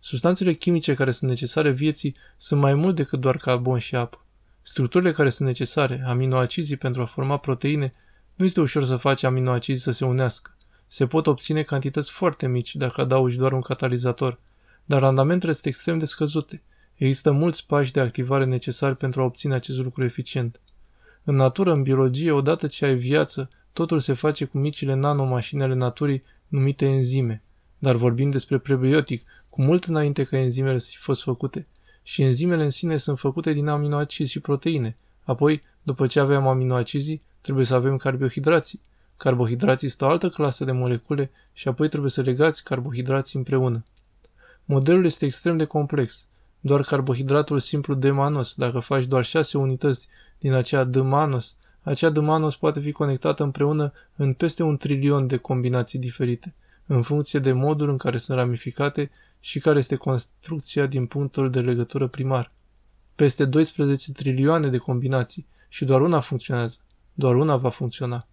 Substanțele 0.01 0.53
chimice 0.53 0.95
care 0.95 1.11
sunt 1.11 1.31
necesare 1.31 1.71
vieții 1.71 2.17
sunt 2.37 2.61
mai 2.61 2.75
mult 2.75 2.97
decât 2.97 3.21
doar 3.21 3.37
carbon 3.37 3.79
și 3.79 3.97
apă. 3.97 4.25
Structurile 4.63 5.13
care 5.13 5.31
sunt 5.31 5.49
necesare, 5.49 6.03
aminoacizii 6.07 6.77
pentru 6.77 7.03
a 7.03 7.05
forma 7.05 7.37
proteine, 7.37 7.91
nu 8.35 8.45
este 8.45 8.61
ușor 8.61 8.85
să 8.85 8.97
faci 8.97 9.23
aminoacizii 9.23 9.83
să 9.83 9.91
se 9.91 10.05
unească. 10.05 10.57
Se 10.93 11.07
pot 11.07 11.27
obține 11.27 11.63
cantități 11.63 12.11
foarte 12.11 12.49
mici 12.49 12.77
dacă 12.77 13.01
adaugi 13.01 13.37
doar 13.37 13.53
un 13.53 13.61
catalizator, 13.61 14.39
dar 14.85 15.01
randamentele 15.01 15.53
sunt 15.53 15.67
extrem 15.67 15.99
de 15.99 16.05
scăzute. 16.05 16.63
Există 16.95 17.33
mulți 17.33 17.67
pași 17.67 17.93
de 17.93 18.01
activare 18.01 18.45
necesari 18.45 18.97
pentru 18.97 19.21
a 19.21 19.25
obține 19.25 19.55
acest 19.55 19.79
lucru 19.79 20.05
eficient. 20.05 20.61
În 21.25 21.35
natură, 21.35 21.73
în 21.73 21.83
biologie, 21.83 22.31
odată 22.31 22.67
ce 22.67 22.85
ai 22.85 22.97
viață, 22.97 23.51
totul 23.73 23.99
se 23.99 24.13
face 24.13 24.45
cu 24.45 24.59
micile 24.59 24.95
nanomașini 24.95 25.63
ale 25.63 25.75
naturii 25.75 26.23
numite 26.49 26.87
enzime. 26.87 27.43
Dar 27.79 27.97
vorbim 27.97 28.31
despre 28.31 28.59
prebiotic, 28.59 29.25
cu 29.51 29.63
mult 29.63 29.85
înainte 29.85 30.25
ca 30.25 30.37
enzimele 30.37 30.79
să 30.79 30.91
fi 30.91 31.01
fost 31.01 31.23
făcute. 31.23 31.67
Și 32.03 32.23
enzimele 32.23 32.65
în 32.65 32.71
sine 32.71 32.97
sunt 32.97 33.19
făcute 33.19 33.53
din 33.53 33.69
aminoacizi 33.69 34.31
și 34.31 34.41
proteine. 34.41 34.97
Apoi, 35.25 35.63
după 35.83 36.07
ce 36.07 36.21
avem 36.21 36.47
aminoacizii, 36.47 37.23
trebuie 37.41 37.65
să 37.65 37.75
avem 37.75 37.97
carbohidrații. 37.97 38.81
Carbohidrații 39.17 39.89
sunt 39.89 40.01
o 40.01 40.07
altă 40.07 40.29
clasă 40.29 40.65
de 40.65 40.73
molecule 40.73 41.31
și 41.53 41.69
apoi 41.69 41.89
trebuie 41.89 42.11
să 42.11 42.23
legați 42.23 42.65
carbohidrații 42.65 43.39
împreună. 43.39 43.83
Modelul 44.65 45.05
este 45.05 45.25
extrem 45.25 45.57
de 45.57 45.65
complex. 45.65 46.27
Doar 46.61 46.83
carbohidratul 46.83 47.59
simplu 47.59 47.95
de 47.95 48.11
manos, 48.11 48.55
dacă 48.55 48.79
faci 48.79 49.05
doar 49.05 49.25
6 49.25 49.59
unități 49.59 50.09
din 50.39 50.53
acea 50.53 50.85
D 50.85 50.97
manos, 50.97 51.57
acea 51.83 52.11
D 52.11 52.17
manos 52.17 52.57
poate 52.57 52.81
fi 52.81 52.93
conectată 52.93 53.43
împreună 53.43 53.93
în 54.17 54.33
peste 54.33 54.63
un 54.63 54.77
trilion 54.77 55.27
de 55.27 55.37
combinații 55.37 55.99
diferite, 55.99 56.55
în 56.87 57.03
funcție 57.03 57.39
de 57.39 57.53
modul 57.53 57.89
în 57.89 57.97
care 57.97 58.19
sunt 58.19 58.39
ramificate 58.39 59.11
și 59.41 59.59
care 59.59 59.79
este 59.79 59.97
construcția 59.97 60.87
din 60.87 61.07
punctul 61.07 61.51
de 61.51 61.61
legătură 61.61 62.07
primar. 62.07 62.53
Peste 63.15 63.45
12 63.45 64.13
trilioane 64.13 64.69
de 64.69 64.79
combinații 64.79 65.47
și 65.69 65.85
doar 65.85 66.01
una 66.01 66.21
funcționează. 66.21 66.79
Doar 67.15 67.35
una 67.35 67.57
va 67.57 67.71
funcționa. 67.71 68.27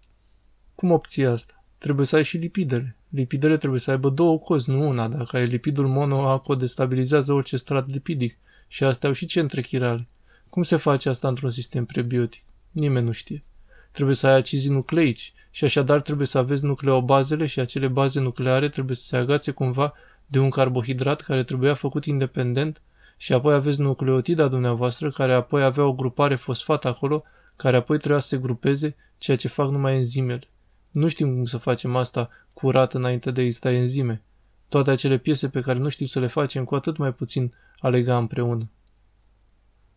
Cum 0.80 0.92
obții 0.92 1.26
asta? 1.26 1.64
Trebuie 1.78 2.06
să 2.06 2.16
ai 2.16 2.24
și 2.24 2.38
lipidele. 2.38 2.96
Lipidele 3.10 3.58
trebuie 3.58 3.80
să 3.80 3.92
aibă 3.92 4.10
două 4.10 4.38
cozi, 4.38 4.70
nu 4.70 4.88
una. 4.88 5.08
Dacă 5.08 5.38
ai 5.38 5.46
lipidul 5.46 5.88
monoaco, 5.88 6.56
destabilizează 6.56 7.34
orice 7.34 7.58
strat 7.58 7.90
lipidic 7.90 8.38
și 8.68 8.84
astea 8.84 9.10
au 9.10 9.16
și 9.16 9.26
centre 9.26 9.62
chirale. 9.62 10.08
Cum 10.50 10.64
se 10.64 10.76
face 10.76 11.10
asta 11.10 11.28
într-un 11.28 11.50
sistem 11.50 11.86
prebiotic? 11.86 12.42
Nimeni 12.72 13.06
nu 13.06 13.12
știe. 13.12 13.44
Trebuie 13.92 14.16
să 14.16 14.28
ai 14.28 14.36
acizii 14.36 14.70
nucleici 14.70 15.34
și 15.52 15.64
așadar 15.64 16.02
trebuie 16.02 16.28
să 16.28 16.38
aveți 16.38 16.64
nucleobazele 16.64 17.46
și 17.46 17.60
acele 17.60 17.88
baze 17.88 18.20
nucleare 18.20 18.70
trebuie 18.70 18.96
să 18.96 19.06
se 19.06 19.18
agațe 19.18 19.52
cumva 19.52 19.94
de 20.26 20.40
un 20.40 20.50
carbohidrat 20.50 21.22
care 21.22 21.44
trebuia 21.44 21.74
făcut 21.74 22.06
independent 22.06 22.82
și 23.18 23.34
apoi 23.34 23.54
aveți 23.54 23.80
nucleotida 23.80 24.48
dumneavoastră 24.48 25.10
care 25.10 25.34
apoi 25.34 25.64
avea 25.64 25.84
o 25.84 25.94
grupare 25.94 26.36
fosfat 26.36 26.86
acolo 26.86 27.24
care 27.56 27.76
apoi 27.76 27.98
trebuia 27.98 28.20
să 28.20 28.28
se 28.28 28.38
grupeze, 28.38 28.96
ceea 29.18 29.38
ce 29.38 29.48
fac 29.48 29.70
numai 29.70 29.96
enzimele. 29.96 30.48
Nu 30.92 31.08
știm 31.08 31.34
cum 31.34 31.46
să 31.46 31.58
facem 31.58 31.96
asta 31.96 32.30
curat 32.54 32.94
înainte 32.94 33.32
de 33.32 33.42
a 33.42 33.44
exista 33.44 33.72
enzime. 33.72 34.22
Toate 34.70 34.92
acele 34.92 35.18
piese 35.18 35.50
pe 35.50 35.62
care 35.62 35.80
nu 35.80 35.90
știm 35.90 36.06
să 36.06 36.20
le 36.20 36.28
facem, 36.28 36.64
cu 36.64 36.76
atât 36.76 36.98
mai 36.98 37.14
puțin 37.14 37.54
a 37.80 37.90
lega 37.90 38.18
împreună. 38.18 38.70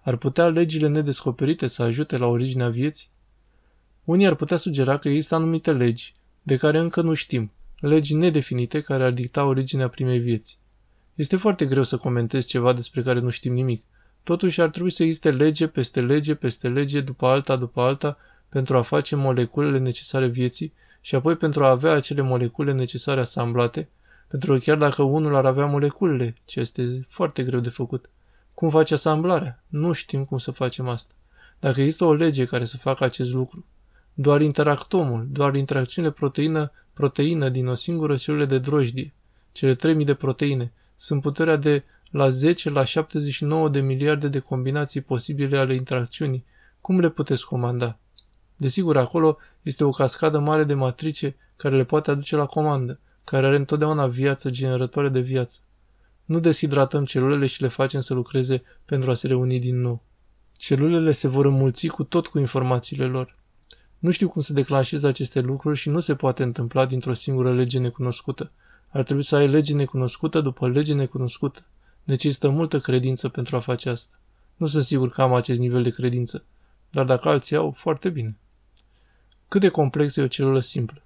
Ar 0.01 0.17
putea 0.17 0.49
legile 0.49 0.89
nedescoperite 0.89 1.67
să 1.67 1.83
ajute 1.83 2.17
la 2.17 2.27
originea 2.27 2.69
vieții? 2.69 3.09
Unii 4.05 4.27
ar 4.27 4.35
putea 4.35 4.57
sugera 4.57 4.99
că 4.99 5.09
există 5.09 5.35
anumite 5.35 5.73
legi 5.73 6.15
de 6.43 6.57
care 6.57 6.79
încă 6.79 7.01
nu 7.01 7.15
știm, 7.15 7.53
legi 7.81 8.15
nedefinite 8.15 8.81
care 8.81 9.05
ar 9.05 9.11
dicta 9.11 9.45
originea 9.45 9.89
primei 9.89 10.19
vieți. 10.19 10.59
Este 11.15 11.37
foarte 11.37 11.67
greu 11.67 11.83
să 11.83 11.97
comentezi 11.97 12.49
ceva 12.49 12.73
despre 12.73 13.03
care 13.03 13.21
nu 13.21 13.31
știm 13.31 13.53
nimic. 13.53 13.85
Totuși 14.23 14.61
ar 14.61 14.69
trebui 14.69 14.91
să 14.91 15.03
existe 15.03 15.31
lege 15.31 15.67
peste 15.67 16.01
lege 16.01 16.35
peste 16.35 16.69
lege 16.69 17.01
după 17.01 17.27
alta 17.27 17.57
după 17.57 17.81
alta 17.81 18.17
pentru 18.53 18.77
a 18.77 18.83
face 18.83 19.17
moleculele 19.17 19.79
necesare 19.79 20.27
vieții 20.27 20.73
și 21.01 21.15
apoi 21.15 21.37
pentru 21.37 21.65
a 21.65 21.71
avea 21.71 21.93
acele 21.93 22.21
molecule 22.21 22.73
necesare 22.73 23.21
asamblate, 23.21 23.89
pentru 24.29 24.53
că 24.53 24.59
chiar 24.59 24.77
dacă 24.77 25.03
unul 25.03 25.35
ar 25.35 25.45
avea 25.45 25.67
moleculele, 25.67 26.35
ce 26.45 26.61
este 26.61 27.07
foarte 27.09 27.43
greu 27.43 27.61
de 27.61 27.69
făcut, 27.69 28.11
cum 28.55 28.71
face 28.71 28.95
asamblarea? 28.95 29.63
Nu 29.69 29.93
știm 29.93 30.25
cum 30.25 30.39
să 30.39 30.51
facem 30.51 30.89
asta. 30.89 31.15
Dacă 31.59 31.81
există 31.81 32.05
o 32.05 32.15
lege 32.15 32.45
care 32.45 32.65
să 32.65 32.77
facă 32.77 33.05
acest 33.05 33.33
lucru, 33.33 33.65
doar 34.15 34.41
interactomul, 34.41 35.27
doar 35.31 35.55
interacțiunile 35.55 36.13
proteină-proteină 36.13 37.49
din 37.49 37.67
o 37.67 37.75
singură 37.75 38.17
celulă 38.17 38.45
de 38.45 38.59
drojdie, 38.59 39.13
cele 39.53 39.75
3000 39.75 40.05
de 40.05 40.15
proteine, 40.15 40.73
sunt 40.97 41.21
puterea 41.21 41.57
de 41.57 41.85
la 42.11 42.29
10 42.29 42.71
la 42.71 42.85
79 42.85 43.69
de 43.69 43.81
miliarde 43.81 44.29
de 44.29 44.39
combinații 44.39 45.01
posibile 45.01 45.59
ale 45.59 45.75
interacțiunii. 45.75 46.45
Cum 46.81 47.01
le 47.01 47.09
puteți 47.09 47.47
comanda? 47.47 47.97
Desigur, 48.57 48.97
acolo 48.97 49.39
este 49.63 49.85
o 49.85 49.91
cascadă 49.91 50.39
mare 50.39 50.65
de 50.65 50.75
matrice 50.75 51.37
care 51.57 51.77
le 51.77 51.85
poate 51.85 52.11
aduce 52.11 52.37
la 52.37 52.47
comandă, 52.47 53.01
care 53.25 53.47
are 53.47 53.57
întotdeauna 53.57 54.07
viață 54.07 54.51
generatoare 54.51 55.09
de 55.09 55.21
viață. 55.21 55.61
Nu 56.25 56.41
deshidratăm 56.41 57.05
celulele 57.05 57.47
și 57.47 57.61
le 57.61 57.69
facem 57.69 58.01
să 58.01 58.15
lucreze 58.15 58.63
pentru 58.85 59.11
a 59.11 59.15
se 59.15 59.27
reuni 59.27 59.59
din 59.59 59.81
nou. 59.81 60.03
Celulele 60.57 61.13
se 61.13 61.29
vor 61.29 61.45
înmulți 61.45 61.87
cu 61.87 62.05
tot 62.05 62.27
cu 62.27 62.39
informațiile 62.39 63.07
lor. 63.07 63.37
Nu 63.99 64.11
știu 64.11 64.29
cum 64.29 64.41
să 64.41 64.53
declanșez 64.53 65.05
aceste 65.05 65.41
lucruri 65.41 65.79
și 65.79 65.89
nu 65.89 66.01
se 66.01 66.15
poate 66.15 66.43
întâmpla 66.43 66.87
dintr-o 66.87 67.15
singură 67.15 67.55
lege 67.55 67.79
necunoscută. 67.79 68.51
Ar 68.89 69.03
trebui 69.03 69.23
să 69.23 69.37
ai 69.37 69.49
lege 69.49 69.75
necunoscută 69.75 70.41
după 70.41 70.69
lege 70.69 70.95
necunoscută. 70.95 71.67
Necesită 72.05 72.49
multă 72.49 72.79
credință 72.79 73.29
pentru 73.29 73.57
a 73.57 73.61
face 73.61 73.89
asta. 73.89 74.19
Nu 74.57 74.67
sunt 74.67 74.85
sigur 74.85 75.11
că 75.11 75.23
am 75.23 75.35
acest 75.35 75.59
nivel 75.59 75.83
de 75.83 75.91
credință, 75.91 76.45
dar 76.93 77.05
dacă 77.05 77.29
alții 77.29 77.57
au, 77.57 77.75
foarte 77.79 78.11
bine. 78.11 78.37
Cât 79.49 79.61
de 79.61 79.69
complexă 79.69 80.21
e 80.21 80.25
o 80.25 80.27
celulă 80.27 80.61
simplă? 80.61 81.03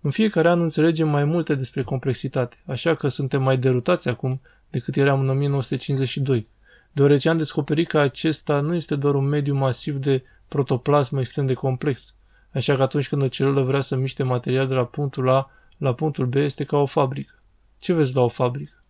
În 0.00 0.10
fiecare 0.10 0.48
an 0.48 0.60
înțelegem 0.60 1.08
mai 1.08 1.24
multe 1.24 1.54
despre 1.54 1.82
complexitate, 1.82 2.56
așa 2.66 2.94
că 2.94 3.08
suntem 3.08 3.42
mai 3.42 3.58
derutați 3.58 4.08
acum 4.08 4.40
decât 4.70 4.96
eram 4.96 5.20
în 5.20 5.28
1952, 5.28 6.48
deoarece 6.92 7.28
am 7.28 7.36
descoperit 7.36 7.88
că 7.88 7.98
acesta 7.98 8.60
nu 8.60 8.74
este 8.74 8.96
doar 8.96 9.14
un 9.14 9.24
mediu 9.24 9.54
masiv 9.54 9.96
de 9.96 10.22
protoplasmă 10.48 11.20
extrem 11.20 11.46
de 11.46 11.54
complex, 11.54 12.14
așa 12.52 12.74
că 12.74 12.82
atunci 12.82 13.08
când 13.08 13.22
o 13.22 13.28
celulă 13.28 13.62
vrea 13.62 13.80
să 13.80 13.96
miște 13.96 14.22
material 14.22 14.68
de 14.68 14.74
la 14.74 14.84
punctul 14.84 15.28
A 15.28 15.50
la 15.78 15.94
punctul 15.94 16.26
B 16.26 16.34
este 16.34 16.64
ca 16.64 16.76
o 16.76 16.86
fabrică. 16.86 17.42
Ce 17.78 17.92
vezi 17.92 18.14
la 18.14 18.20
o 18.20 18.28
fabrică? 18.28 18.82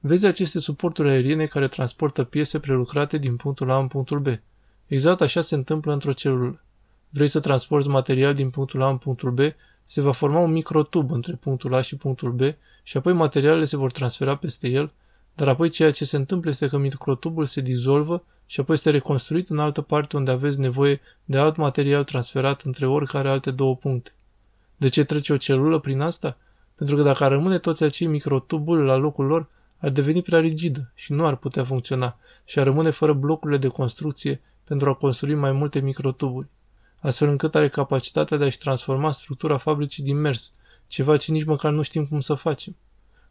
Vezi 0.00 0.26
aceste 0.26 0.58
suporturi 0.58 1.10
aeriene 1.10 1.46
care 1.46 1.68
transportă 1.68 2.24
piese 2.24 2.58
prelucrate 2.60 3.18
din 3.18 3.36
punctul 3.36 3.70
A 3.70 3.78
în 3.78 3.86
punctul 3.86 4.18
B. 4.18 4.26
Exact 4.88 5.20
așa 5.20 5.40
se 5.40 5.54
întâmplă 5.54 5.92
într-o 5.92 6.12
celulă. 6.12 6.60
Vrei 7.08 7.28
să 7.28 7.40
transporti 7.40 7.88
material 7.88 8.34
din 8.34 8.50
punctul 8.50 8.82
A 8.82 8.88
în 8.88 8.96
punctul 8.96 9.30
B, 9.30 9.38
se 9.84 10.00
va 10.00 10.12
forma 10.12 10.38
un 10.38 10.52
microtub 10.52 11.10
între 11.10 11.32
punctul 11.32 11.74
A 11.74 11.80
și 11.80 11.96
punctul 11.96 12.32
B 12.32 12.40
și 12.82 12.96
apoi 12.96 13.12
materialele 13.12 13.64
se 13.64 13.76
vor 13.76 13.92
transfera 13.92 14.36
peste 14.36 14.68
el, 14.68 14.92
dar 15.34 15.48
apoi 15.48 15.68
ceea 15.68 15.90
ce 15.90 16.04
se 16.04 16.16
întâmplă 16.16 16.50
este 16.50 16.68
că 16.68 16.78
microtubul 16.78 17.46
se 17.46 17.60
dizolvă 17.60 18.24
și 18.46 18.60
apoi 18.60 18.74
este 18.74 18.90
reconstruit 18.90 19.48
în 19.48 19.58
altă 19.58 19.82
parte 19.82 20.16
unde 20.16 20.30
aveți 20.30 20.60
nevoie 20.60 21.00
de 21.24 21.38
alt 21.38 21.56
material 21.56 22.04
transferat 22.04 22.62
între 22.62 22.86
oricare 22.86 23.28
alte 23.28 23.50
două 23.50 23.76
puncte. 23.76 24.12
De 24.76 24.88
ce 24.88 25.04
trece 25.04 25.32
o 25.32 25.36
celulă 25.36 25.78
prin 25.78 26.00
asta? 26.00 26.36
Pentru 26.74 26.96
că 26.96 27.02
dacă 27.02 27.24
ar 27.24 27.30
rămâne 27.30 27.58
toți 27.58 27.82
acei 27.82 28.06
microtubuli 28.06 28.84
la 28.84 28.96
locul 28.96 29.24
lor, 29.24 29.48
ar 29.78 29.90
deveni 29.90 30.22
prea 30.22 30.40
rigidă 30.40 30.90
și 30.94 31.12
nu 31.12 31.26
ar 31.26 31.36
putea 31.36 31.64
funcționa 31.64 32.18
și 32.44 32.58
ar 32.58 32.64
rămâne 32.64 32.90
fără 32.90 33.12
blocurile 33.12 33.58
de 33.58 33.68
construcție 33.68 34.40
pentru 34.68 34.88
a 34.88 34.94
construi 34.94 35.34
mai 35.34 35.52
multe 35.52 35.80
microtuburi, 35.80 36.48
astfel 37.00 37.28
încât 37.28 37.54
are 37.54 37.68
capacitatea 37.68 38.36
de 38.36 38.44
a-și 38.44 38.58
transforma 38.58 39.12
structura 39.12 39.58
fabricii 39.58 40.02
din 40.02 40.16
mers, 40.16 40.52
ceva 40.86 41.16
ce 41.16 41.32
nici 41.32 41.44
măcar 41.44 41.72
nu 41.72 41.82
știm 41.82 42.06
cum 42.06 42.20
să 42.20 42.34
facem. 42.34 42.76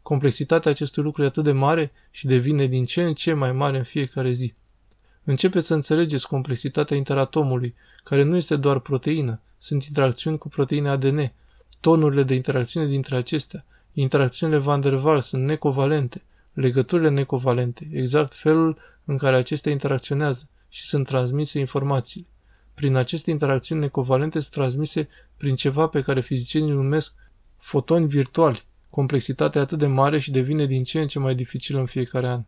Complexitatea 0.02 0.70
acestui 0.70 1.02
lucru 1.02 1.22
e 1.22 1.26
atât 1.26 1.44
de 1.44 1.52
mare 1.52 1.92
și 2.10 2.26
devine 2.26 2.66
din 2.66 2.84
ce 2.84 3.02
în 3.02 3.14
ce 3.14 3.32
mai 3.32 3.52
mare 3.52 3.76
în 3.76 3.82
fiecare 3.82 4.30
zi. 4.30 4.54
Începeți 5.24 5.66
să 5.66 5.74
înțelegeți 5.74 6.28
complexitatea 6.28 6.96
interatomului, 6.96 7.74
care 8.04 8.22
nu 8.22 8.36
este 8.36 8.56
doar 8.56 8.78
proteină, 8.78 9.40
sunt 9.58 9.84
interacțiuni 9.84 10.38
cu 10.38 10.48
proteine 10.48 10.88
ADN, 10.88 11.32
tonurile 11.80 12.22
de 12.22 12.34
interacțiune 12.34 12.86
dintre 12.86 13.16
acestea, 13.16 13.64
interacțiunile 13.92 14.58
van 14.58 14.80
der 14.80 14.92
Waals 14.92 15.26
sunt 15.26 15.44
necovalente, 15.44 16.22
legăturile 16.52 17.08
necovalente, 17.08 17.88
exact 17.92 18.34
felul 18.34 18.78
în 19.04 19.16
care 19.16 19.36
acestea 19.36 19.72
interacționează 19.72 20.48
și 20.68 20.86
sunt 20.86 21.06
transmise 21.06 21.58
informații. 21.58 22.26
Prin 22.74 22.94
aceste 22.94 23.30
interacțiuni 23.30 23.80
necovalente 23.80 24.40
sunt 24.40 24.52
transmise 24.54 25.08
prin 25.36 25.54
ceva 25.54 25.86
pe 25.86 26.02
care 26.02 26.20
fizicienii 26.20 26.72
numesc 26.72 27.14
fotoni 27.56 28.06
virtuali. 28.06 28.62
Complexitatea 28.90 29.60
atât 29.60 29.78
de 29.78 29.86
mare 29.86 30.18
și 30.18 30.30
devine 30.30 30.66
din 30.66 30.84
ce 30.84 31.00
în 31.00 31.06
ce 31.06 31.18
mai 31.18 31.34
dificilă 31.34 31.78
în 31.78 31.86
fiecare 31.86 32.28
an. 32.28 32.42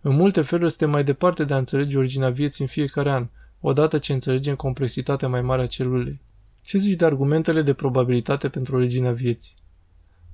În 0.00 0.14
multe 0.14 0.42
feluri 0.42 0.70
suntem 0.70 0.90
mai 0.90 1.04
departe 1.04 1.44
de 1.44 1.54
a 1.54 1.58
înțelege 1.58 1.98
originea 1.98 2.30
vieții 2.30 2.64
în 2.64 2.70
fiecare 2.70 3.10
an, 3.10 3.28
odată 3.60 3.98
ce 3.98 4.12
înțelegem 4.12 4.54
complexitatea 4.54 5.28
mai 5.28 5.42
mare 5.42 5.62
a 5.62 5.66
celulei. 5.66 6.20
Ce 6.62 6.78
zici 6.78 6.96
de 6.96 7.04
argumentele 7.04 7.62
de 7.62 7.74
probabilitate 7.74 8.48
pentru 8.48 8.76
originea 8.76 9.12
vieții? 9.12 9.54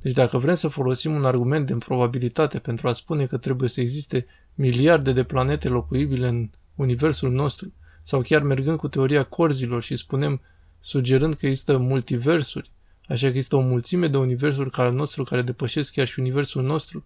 Deci 0.00 0.12
dacă 0.12 0.38
vrem 0.38 0.54
să 0.54 0.68
folosim 0.68 1.14
un 1.14 1.24
argument 1.24 1.66
de 1.66 1.76
probabilitate 1.76 2.58
pentru 2.58 2.88
a 2.88 2.92
spune 2.92 3.26
că 3.26 3.36
trebuie 3.36 3.68
să 3.68 3.80
existe 3.80 4.26
miliarde 4.54 5.12
de 5.12 5.24
planete 5.24 5.68
locuibile 5.68 6.28
în 6.28 6.50
universul 6.80 7.30
nostru, 7.30 7.72
sau 8.02 8.20
chiar 8.20 8.42
mergând 8.42 8.78
cu 8.78 8.88
teoria 8.88 9.22
corzilor 9.22 9.82
și 9.82 9.97
spunem, 9.97 10.40
sugerând 10.80 11.34
că 11.34 11.47
există 11.47 11.76
multiversuri, 11.76 12.71
așa 13.08 13.26
că 13.26 13.32
există 13.36 13.56
o 13.56 13.60
mulțime 13.60 14.06
de 14.06 14.16
universuri 14.16 14.71
ca 14.71 14.82
al 14.82 14.93
nostru 14.93 15.23
care 15.23 15.43
depășesc 15.43 15.93
chiar 15.93 16.06
și 16.06 16.21
universul 16.21 16.62
nostru, 16.62 17.04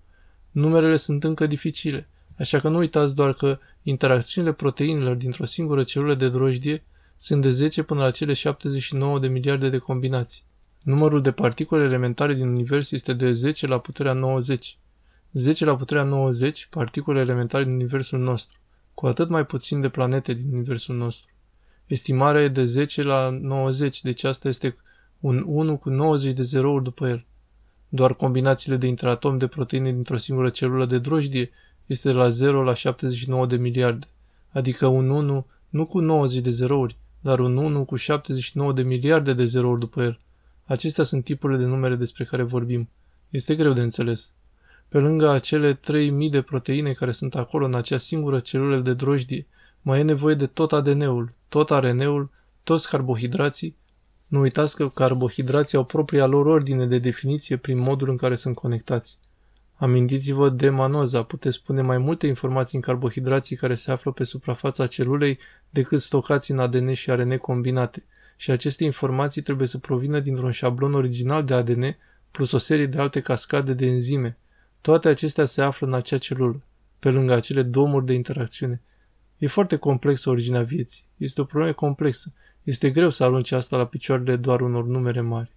numerele 0.50 0.96
sunt 0.96 1.24
încă 1.24 1.46
dificile, 1.46 2.08
așa 2.38 2.58
că 2.58 2.68
nu 2.68 2.78
uitați 2.78 3.14
doar 3.14 3.32
că 3.32 3.58
interacțiunile 3.82 4.52
proteinelor 4.52 5.16
dintr-o 5.16 5.44
singură 5.44 5.82
celulă 5.82 6.14
de 6.14 6.28
drojdie 6.28 6.84
sunt 7.16 7.42
de 7.42 7.50
10 7.50 7.82
până 7.82 8.00
la 8.00 8.10
cele 8.10 8.32
79 8.32 9.18
de 9.18 9.28
miliarde 9.28 9.68
de 9.68 9.78
combinații. 9.78 10.42
Numărul 10.82 11.20
de 11.20 11.32
particule 11.32 11.82
elementare 11.82 12.34
din 12.34 12.48
univers 12.48 12.90
este 12.90 13.12
de 13.12 13.32
10 13.32 13.66
la 13.66 13.78
puterea 13.78 14.12
90. 14.12 14.78
10 15.32 15.64
la 15.64 15.76
puterea 15.76 16.02
90 16.02 16.66
particule 16.70 17.20
elementare 17.20 17.64
din 17.64 17.72
universul 17.72 18.18
nostru, 18.18 18.58
cu 18.94 19.06
atât 19.06 19.28
mai 19.28 19.46
puțin 19.46 19.80
de 19.80 19.88
planete 19.88 20.34
din 20.34 20.52
universul 20.52 20.96
nostru. 20.96 21.32
Estimarea 21.86 22.42
e 22.42 22.48
de 22.48 22.64
10 22.64 23.02
la 23.02 23.38
90, 23.40 24.02
deci 24.02 24.24
asta 24.24 24.48
este 24.48 24.76
un 25.20 25.44
1 25.46 25.76
cu 25.76 25.90
90 25.90 26.32
de 26.32 26.42
zerouri 26.42 26.84
după 26.84 27.08
el. 27.08 27.24
Doar 27.88 28.14
combinațiile 28.14 28.76
de 28.76 28.86
interatom 28.86 29.38
de 29.38 29.46
proteine 29.46 29.92
dintr-o 29.92 30.16
singură 30.16 30.48
celulă 30.48 30.86
de 30.86 30.98
drojdie 30.98 31.50
este 31.86 32.08
de 32.08 32.14
la 32.14 32.28
0 32.28 32.62
la 32.62 32.74
79 32.74 33.46
de 33.46 33.56
miliarde, 33.56 34.06
adică 34.50 34.86
un 34.86 35.10
1 35.10 35.46
nu 35.68 35.86
cu 35.86 35.98
90 36.00 36.42
de 36.42 36.50
zerouri, 36.50 36.96
dar 37.20 37.38
un 37.38 37.56
1 37.56 37.84
cu 37.84 37.96
79 37.96 38.72
de 38.72 38.82
miliarde 38.82 39.32
de 39.32 39.44
zerouri 39.44 39.80
după 39.80 40.02
el. 40.02 40.16
Acestea 40.64 41.04
sunt 41.04 41.24
tipurile 41.24 41.58
de 41.58 41.64
numere 41.64 41.96
despre 41.96 42.24
care 42.24 42.42
vorbim. 42.42 42.88
Este 43.30 43.54
greu 43.54 43.72
de 43.72 43.80
înțeles. 43.80 44.32
Pe 44.94 45.00
lângă 45.00 45.30
acele 45.30 45.72
3000 45.72 46.30
de 46.30 46.42
proteine 46.42 46.92
care 46.92 47.12
sunt 47.12 47.34
acolo 47.34 47.64
în 47.64 47.74
acea 47.74 47.98
singură 47.98 48.40
celulă 48.40 48.76
de 48.80 48.94
drojdie, 48.94 49.46
mai 49.82 50.00
e 50.00 50.02
nevoie 50.02 50.34
de 50.34 50.46
tot 50.46 50.72
ADN-ul, 50.72 51.30
tot 51.48 51.68
RNA-ul, 51.70 52.30
toți 52.62 52.88
carbohidrații. 52.88 53.76
Nu 54.26 54.40
uitați 54.40 54.76
că 54.76 54.88
carbohidrații 54.88 55.78
au 55.78 55.84
propria 55.84 56.26
lor 56.26 56.46
ordine 56.46 56.86
de 56.86 56.98
definiție 56.98 57.56
prin 57.56 57.78
modul 57.78 58.08
în 58.08 58.16
care 58.16 58.34
sunt 58.34 58.54
conectați. 58.54 59.18
Amintiți-vă 59.74 60.48
de 60.48 60.68
manoza, 60.68 61.22
puteți 61.22 61.62
pune 61.62 61.82
mai 61.82 61.98
multe 61.98 62.26
informații 62.26 62.76
în 62.76 62.82
carbohidrații 62.82 63.56
care 63.56 63.74
se 63.74 63.90
află 63.90 64.12
pe 64.12 64.24
suprafața 64.24 64.86
celulei 64.86 65.38
decât 65.70 66.00
stocați 66.00 66.50
în 66.50 66.58
ADN 66.58 66.92
și 66.92 67.10
RNA 67.10 67.38
combinate 67.38 68.04
și 68.36 68.50
aceste 68.50 68.84
informații 68.84 69.42
trebuie 69.42 69.66
să 69.66 69.78
provină 69.78 70.20
dintr-un 70.20 70.50
șablon 70.50 70.94
original 70.94 71.44
de 71.44 71.54
ADN 71.54 71.96
plus 72.30 72.52
o 72.52 72.58
serie 72.58 72.86
de 72.86 72.98
alte 72.98 73.20
cascade 73.20 73.74
de 73.74 73.86
enzime. 73.86 74.38
Toate 74.84 75.08
acestea 75.08 75.44
se 75.44 75.62
află 75.62 75.86
în 75.86 75.94
acea 75.94 76.18
celulă, 76.18 76.62
pe 76.98 77.10
lângă 77.10 77.32
acele 77.32 77.62
domuri 77.62 78.06
de 78.06 78.12
interacțiune. 78.12 78.82
E 79.38 79.46
foarte 79.46 79.76
complexă 79.76 80.30
originea 80.30 80.62
vieții. 80.62 81.04
Este 81.16 81.40
o 81.40 81.44
problemă 81.44 81.72
complexă. 81.72 82.32
Este 82.62 82.90
greu 82.90 83.10
să 83.10 83.24
arunci 83.24 83.52
asta 83.52 83.76
la 83.76 83.86
picioarele 83.86 84.36
doar 84.36 84.60
unor 84.60 84.84
numere 84.84 85.20
mari. 85.20 85.56